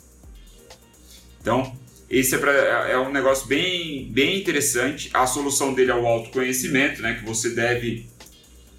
Então, 1.39 1.77
esse 2.09 2.35
é, 2.35 2.39
pra, 2.39 2.51
é 2.51 2.99
um 2.99 3.13
negócio 3.13 3.47
bem, 3.47 4.11
bem 4.11 4.41
interessante. 4.41 5.11
A 5.13 5.27
solução 5.27 5.75
dele 5.75 5.91
é 5.91 5.95
o 5.95 6.07
autoconhecimento, 6.07 7.03
né? 7.03 7.17
Que 7.17 7.27
você 7.27 7.51
deve, 7.51 8.09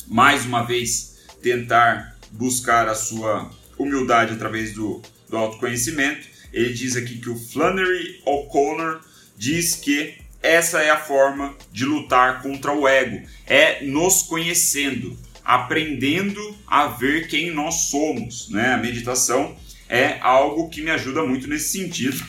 mais 0.07 0.43
uma 0.43 0.63
vez, 0.63 1.19
tentar 1.39 2.17
buscar 2.31 2.87
a 2.87 2.95
sua 2.95 3.47
humildade 3.77 4.33
através 4.33 4.73
do, 4.73 5.03
do 5.29 5.37
autoconhecimento. 5.37 6.27
Ele 6.51 6.73
diz 6.73 6.95
aqui 6.95 7.19
que 7.19 7.29
o 7.29 7.37
Flannery 7.37 8.23
O'Connor 8.25 9.01
diz 9.37 9.75
que 9.75 10.15
essa 10.41 10.81
é 10.81 10.89
a 10.89 10.97
forma 10.97 11.55
de 11.71 11.85
lutar 11.85 12.41
contra 12.41 12.73
o 12.73 12.87
ego, 12.87 13.21
é 13.45 13.83
nos 13.83 14.23
conhecendo, 14.23 15.17
aprendendo 15.43 16.57
a 16.65 16.87
ver 16.87 17.27
quem 17.27 17.51
nós 17.51 17.89
somos. 17.89 18.49
Né? 18.49 18.73
A 18.73 18.77
meditação 18.77 19.55
é 19.87 20.17
algo 20.21 20.69
que 20.69 20.81
me 20.81 20.91
ajuda 20.91 21.23
muito 21.23 21.47
nesse 21.47 21.77
sentido. 21.77 22.23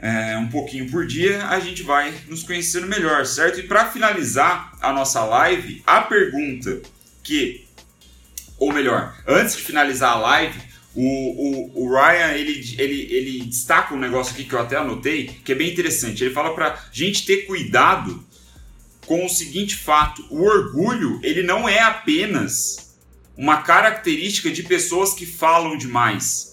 É, 0.00 0.36
um 0.38 0.48
pouquinho 0.48 0.88
por 0.88 1.04
dia 1.06 1.44
a 1.48 1.58
gente 1.58 1.82
vai 1.82 2.14
nos 2.28 2.44
conhecendo 2.44 2.86
melhor, 2.86 3.26
certo? 3.26 3.58
E 3.58 3.64
para 3.64 3.90
finalizar 3.90 4.72
a 4.80 4.92
nossa 4.92 5.24
live, 5.24 5.82
a 5.84 6.00
pergunta 6.00 6.80
que, 7.22 7.66
ou 8.56 8.72
melhor, 8.72 9.12
antes 9.26 9.56
de 9.56 9.62
finalizar 9.62 10.12
a 10.12 10.20
live, 10.20 10.67
o, 11.00 11.80
o, 11.80 11.84
o, 11.84 11.94
Ryan, 11.94 12.32
ele, 12.32 12.74
ele, 12.76 13.14
ele 13.14 13.44
destaca 13.44 13.94
um 13.94 13.98
negócio 13.98 14.32
aqui 14.32 14.42
que 14.42 14.52
eu 14.52 14.58
até 14.60 14.76
anotei, 14.76 15.28
que 15.44 15.52
é 15.52 15.54
bem 15.54 15.70
interessante. 15.70 16.24
Ele 16.24 16.34
fala 16.34 16.52
pra 16.56 16.76
gente 16.90 17.24
ter 17.24 17.46
cuidado 17.46 18.26
com 19.06 19.24
o 19.24 19.28
seguinte 19.28 19.76
fato: 19.76 20.26
o 20.28 20.42
orgulho, 20.42 21.20
ele 21.22 21.44
não 21.44 21.68
é 21.68 21.78
apenas 21.78 22.96
uma 23.36 23.62
característica 23.62 24.50
de 24.50 24.64
pessoas 24.64 25.14
que 25.14 25.24
falam 25.24 25.78
demais 25.78 26.50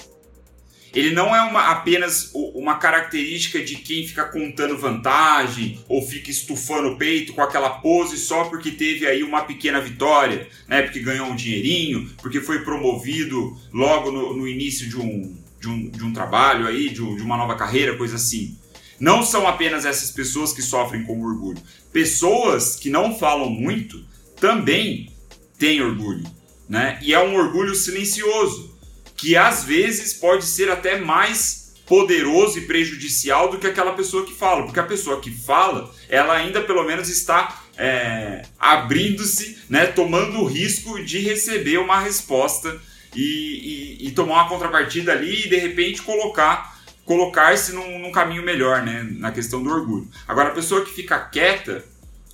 ele 0.95 1.11
não 1.11 1.35
é 1.35 1.41
uma, 1.41 1.71
apenas 1.71 2.31
uma 2.33 2.75
característica 2.75 3.61
de 3.61 3.75
quem 3.75 4.07
fica 4.07 4.23
contando 4.23 4.77
vantagem 4.77 5.77
ou 5.89 6.01
fica 6.01 6.31
estufando 6.31 6.89
o 6.89 6.97
peito 6.97 7.33
com 7.33 7.41
aquela 7.41 7.69
pose 7.69 8.17
só 8.17 8.45
porque 8.45 8.71
teve 8.71 9.05
aí 9.05 9.21
uma 9.21 9.43
pequena 9.43 9.81
vitória, 9.81 10.47
né? 10.69 10.83
Porque 10.83 11.01
ganhou 11.01 11.27
um 11.27 11.35
dinheirinho, 11.35 12.09
porque 12.21 12.39
foi 12.39 12.59
promovido 12.59 13.57
logo 13.73 14.09
no, 14.09 14.37
no 14.37 14.47
início 14.47 14.87
de 14.87 14.97
um, 14.97 15.37
de, 15.59 15.67
um, 15.67 15.89
de 15.89 16.03
um 16.03 16.13
trabalho 16.13 16.65
aí, 16.65 16.87
de, 16.87 16.95
de 16.95 17.21
uma 17.21 17.35
nova 17.35 17.55
carreira, 17.55 17.97
coisa 17.97 18.15
assim. 18.15 18.57
Não 18.97 19.21
são 19.21 19.45
apenas 19.45 19.85
essas 19.85 20.11
pessoas 20.11 20.53
que 20.53 20.61
sofrem 20.61 21.03
com 21.03 21.21
orgulho. 21.21 21.61
Pessoas 21.91 22.77
que 22.77 22.89
não 22.89 23.13
falam 23.13 23.49
muito 23.49 24.01
também 24.39 25.11
têm 25.59 25.81
orgulho, 25.81 26.23
né? 26.69 26.97
E 27.01 27.13
é 27.13 27.19
um 27.19 27.35
orgulho 27.35 27.75
silencioso 27.75 28.74
que 29.15 29.35
às 29.35 29.63
vezes 29.63 30.13
pode 30.13 30.45
ser 30.45 30.69
até 30.69 30.99
mais 30.99 31.73
poderoso 31.85 32.57
e 32.57 32.61
prejudicial 32.61 33.49
do 33.49 33.57
que 33.57 33.67
aquela 33.67 33.93
pessoa 33.93 34.25
que 34.25 34.33
fala, 34.33 34.63
porque 34.63 34.79
a 34.79 34.83
pessoa 34.83 35.21
que 35.21 35.31
fala, 35.31 35.93
ela 36.09 36.35
ainda 36.35 36.61
pelo 36.61 36.83
menos 36.83 37.09
está 37.09 37.63
é, 37.77 38.43
abrindo-se, 38.59 39.59
né, 39.69 39.85
tomando 39.85 40.39
o 40.39 40.45
risco 40.45 41.03
de 41.03 41.19
receber 41.19 41.77
uma 41.77 41.99
resposta 41.99 42.79
e, 43.15 43.99
e, 44.01 44.07
e, 44.07 44.11
tomar 44.11 44.41
uma 44.41 44.49
contrapartida 44.49 45.11
ali 45.11 45.45
e 45.45 45.49
de 45.49 45.57
repente 45.57 46.01
colocar 46.01 46.75
colocar-se 47.05 47.71
num, 47.71 47.99
num, 47.99 48.11
caminho 48.11 48.41
melhor, 48.41 48.81
né, 48.81 49.07
na 49.11 49.31
questão 49.31 49.61
do 49.61 49.69
orgulho. 49.69 50.09
Agora 50.27 50.49
a 50.49 50.53
pessoa 50.53 50.83
que 50.83 50.91
fica 50.91 51.19
quieta 51.19 51.85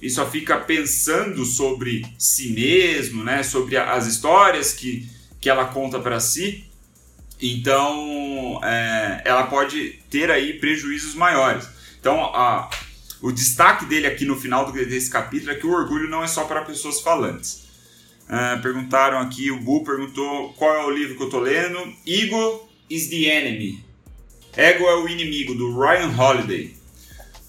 e 0.01 0.09
só 0.09 0.25
fica 0.25 0.57
pensando 0.57 1.45
sobre 1.45 2.05
si 2.17 2.53
mesmo, 2.53 3.21
né, 3.21 3.43
sobre 3.43 3.75
as 3.75 4.07
histórias 4.07 4.71
que, 4.71 5.07
que 5.41 5.49
ela 5.49 5.65
conta 5.65 5.99
para 5.99 6.21
si, 6.21 6.70
então, 7.41 8.59
é, 8.63 9.21
ela 9.25 9.43
pode 9.47 9.99
ter 10.09 10.29
aí 10.29 10.53
prejuízos 10.59 11.15
maiores. 11.15 11.67
Então, 11.99 12.23
a, 12.23 12.69
o 13.21 13.31
destaque 13.31 13.85
dele 13.85 14.05
aqui 14.05 14.25
no 14.25 14.35
final 14.35 14.71
desse 14.71 15.09
capítulo 15.09 15.51
é 15.51 15.55
que 15.55 15.65
o 15.65 15.71
orgulho 15.71 16.07
não 16.09 16.23
é 16.23 16.27
só 16.27 16.43
para 16.43 16.61
pessoas 16.61 17.01
falantes. 17.01 17.63
É, 18.29 18.57
perguntaram 18.57 19.19
aqui, 19.19 19.49
o 19.49 19.59
Bu 19.59 19.83
perguntou 19.83 20.53
qual 20.53 20.75
é 20.75 20.85
o 20.85 20.91
livro 20.91 21.15
que 21.15 21.23
eu 21.23 21.27
estou 21.27 21.41
lendo. 21.41 21.79
Ego 22.07 22.69
is 22.89 23.09
the 23.09 23.25
Enemy. 23.25 23.83
Ego 24.55 24.85
é 24.85 24.95
o 24.95 25.07
inimigo, 25.07 25.55
do 25.55 25.79
Ryan 25.79 26.15
Holiday. 26.15 26.75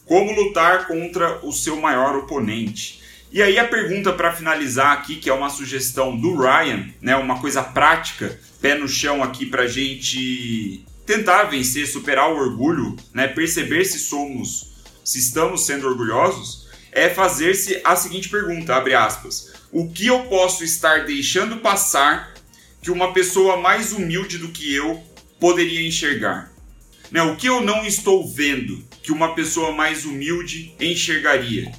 Como 0.07 0.33
lutar 0.33 0.87
contra 0.87 1.45
o 1.45 1.53
seu 1.53 1.81
maior 1.81 2.17
oponente. 2.17 3.02
E 3.33 3.41
aí 3.41 3.59
a 3.59 3.67
pergunta 3.67 4.13
para 4.13 4.31
finalizar 4.31 4.93
aqui, 4.93 5.17
que 5.17 5.31
é 5.31 5.33
uma 5.33 5.49
sugestão 5.49 6.15
do 6.15 6.37
Ryan, 6.37 6.87
né, 7.01 7.17
uma 7.17 7.41
coisa 7.41 7.63
prática 7.63 8.39
pé 8.61 8.75
no 8.75 8.87
chão 8.87 9.23
aqui 9.23 9.47
para 9.47 9.67
gente 9.67 10.85
tentar 11.07 11.45
vencer, 11.45 11.87
superar 11.87 12.31
o 12.31 12.37
orgulho, 12.37 12.95
né? 13.13 13.27
Perceber 13.27 13.85
se 13.85 13.99
somos, 13.99 14.75
se 15.03 15.19
estamos 15.19 15.67
sendo 15.67 15.89
orgulhosos, 15.89 16.69
é 16.93 17.09
fazer-se 17.09 17.81
a 17.83 17.97
seguinte 17.97 18.29
pergunta, 18.29 18.77
abre 18.77 18.95
aspas: 18.95 19.53
o 19.73 19.91
que 19.91 20.07
eu 20.07 20.25
posso 20.25 20.63
estar 20.63 21.07
deixando 21.07 21.57
passar 21.57 22.35
que 22.83 22.91
uma 22.91 23.13
pessoa 23.13 23.57
mais 23.57 23.93
humilde 23.93 24.39
do 24.39 24.49
que 24.49 24.75
eu 24.75 25.03
poderia 25.41 25.87
enxergar? 25.87 26.53
Né? 27.11 27.23
O 27.23 27.37
que 27.37 27.49
eu 27.49 27.61
não 27.61 27.85
estou 27.85 28.29
vendo 28.29 28.85
que 29.03 29.11
uma 29.11 29.35
pessoa 29.35 29.73
mais 29.73 30.05
humilde 30.05 30.75
enxergaria? 30.79 31.73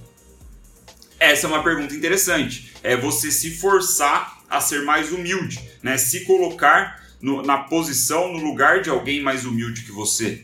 Essa 1.24 1.48
é 1.48 1.50
uma 1.50 1.64
pergunta 1.64 1.96
interessante. 1.96 2.74
É 2.84 2.98
você 2.98 3.32
se 3.32 3.52
forçar 3.52 4.44
a 4.50 4.60
ser 4.60 4.82
mais 4.82 5.14
humilde, 5.14 5.58
né? 5.82 5.98
Se 5.98 6.26
colocar 6.26 7.02
no, 7.22 7.42
na 7.42 7.60
posição, 7.60 8.34
no 8.34 8.40
lugar 8.40 8.82
de 8.82 8.90
alguém 8.90 9.22
mais 9.22 9.46
humilde 9.46 9.84
que 9.84 9.92
você. 9.94 10.44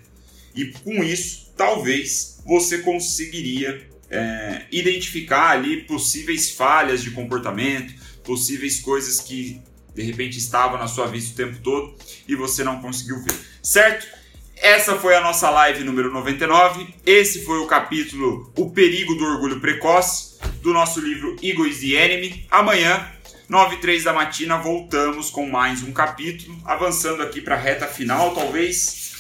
E 0.56 0.68
com 0.68 1.04
isso, 1.04 1.52
talvez 1.58 2.42
você 2.46 2.78
conseguiria 2.78 3.90
é, 4.10 4.68
identificar 4.72 5.50
ali 5.50 5.82
possíveis 5.84 6.52
falhas 6.52 7.04
de 7.04 7.12
comportamento, 7.12 7.94
possíveis 8.24 8.80
coisas 8.80 9.20
que 9.20 9.62
de 9.94 10.02
repente 10.02 10.38
estavam 10.38 10.80
na 10.80 10.88
sua 10.88 11.08
vista 11.08 11.34
o 11.34 11.46
tempo 11.46 11.60
todo 11.62 11.94
e 12.26 12.36
você 12.36 12.64
não 12.64 12.82
conseguiu 12.82 13.22
ver, 13.22 13.36
certo? 13.62 14.08
Essa 14.56 14.96
foi 14.96 15.14
a 15.14 15.22
nossa 15.22 15.50
live 15.50 15.84
número 15.84 16.10
99. 16.14 16.88
Esse 17.06 17.44
foi 17.44 17.58
o 17.60 17.68
capítulo 17.68 18.50
O 18.56 18.72
Perigo 18.72 19.14
do 19.16 19.26
Orgulho 19.26 19.60
Precoce 19.60 20.29
do 20.62 20.74
nosso 20.74 21.00
livro 21.00 21.36
Ego 21.42 21.66
is 21.66 21.80
the 21.80 21.96
Enemy. 21.96 22.46
Amanhã, 22.50 23.08
9 23.48 23.76
e 23.76 23.80
3 23.80 24.04
da 24.04 24.14
matina, 24.14 24.58
voltamos 24.58 25.30
com 25.30 25.50
mais 25.50 25.82
um 25.82 25.92
capítulo, 25.92 26.58
avançando 26.66 27.24
aqui 27.24 27.42
para 27.42 27.56
a 27.56 27.60
reta 27.60 27.88
final, 27.88 28.34
talvez 28.36 29.14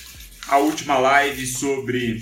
a 0.47 0.58
última 0.58 0.97
live 0.97 1.45
sobre 1.45 2.21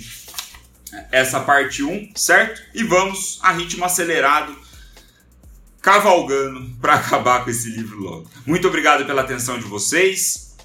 essa 1.10 1.40
parte 1.40 1.82
1, 1.82 2.12
certo? 2.14 2.62
E 2.74 2.82
vamos 2.82 3.38
a 3.42 3.52
ritmo 3.52 3.84
acelerado, 3.84 4.56
cavalgando 5.80 6.68
para 6.80 6.94
acabar 6.94 7.44
com 7.44 7.50
esse 7.50 7.70
livro 7.70 7.98
logo. 7.98 8.30
Muito 8.46 8.68
obrigado 8.68 9.04
pela 9.04 9.22
atenção 9.22 9.58
de 9.58 9.64
vocês. 9.64 10.56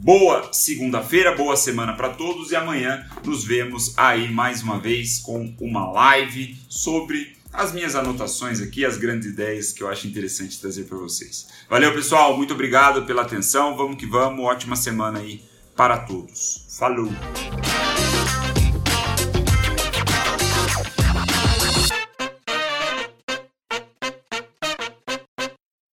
Boa 0.00 0.52
segunda-feira, 0.52 1.34
boa 1.34 1.56
semana 1.56 1.92
para 1.92 2.10
todos 2.10 2.52
e 2.52 2.56
amanhã 2.56 3.04
nos 3.24 3.44
vemos 3.44 3.94
aí 3.96 4.30
mais 4.32 4.62
uma 4.62 4.78
vez 4.78 5.18
com 5.18 5.52
uma 5.60 5.90
live 5.90 6.56
sobre 6.68 7.36
as 7.52 7.72
minhas 7.72 7.94
anotações 7.94 8.60
aqui, 8.60 8.84
as 8.84 8.96
grandes 8.96 9.28
ideias 9.28 9.72
que 9.72 9.82
eu 9.82 9.88
acho 9.88 10.06
interessante 10.06 10.60
trazer 10.60 10.84
para 10.84 10.98
vocês. 10.98 11.46
Valeu, 11.68 11.92
pessoal, 11.92 12.36
muito 12.36 12.54
obrigado 12.54 13.04
pela 13.04 13.22
atenção. 13.22 13.76
Vamos 13.76 13.96
que 13.96 14.06
vamos, 14.06 14.44
ótima 14.44 14.76
semana 14.76 15.18
aí 15.18 15.42
para 15.76 15.98
todos. 15.98 16.66
Falou! 16.78 17.08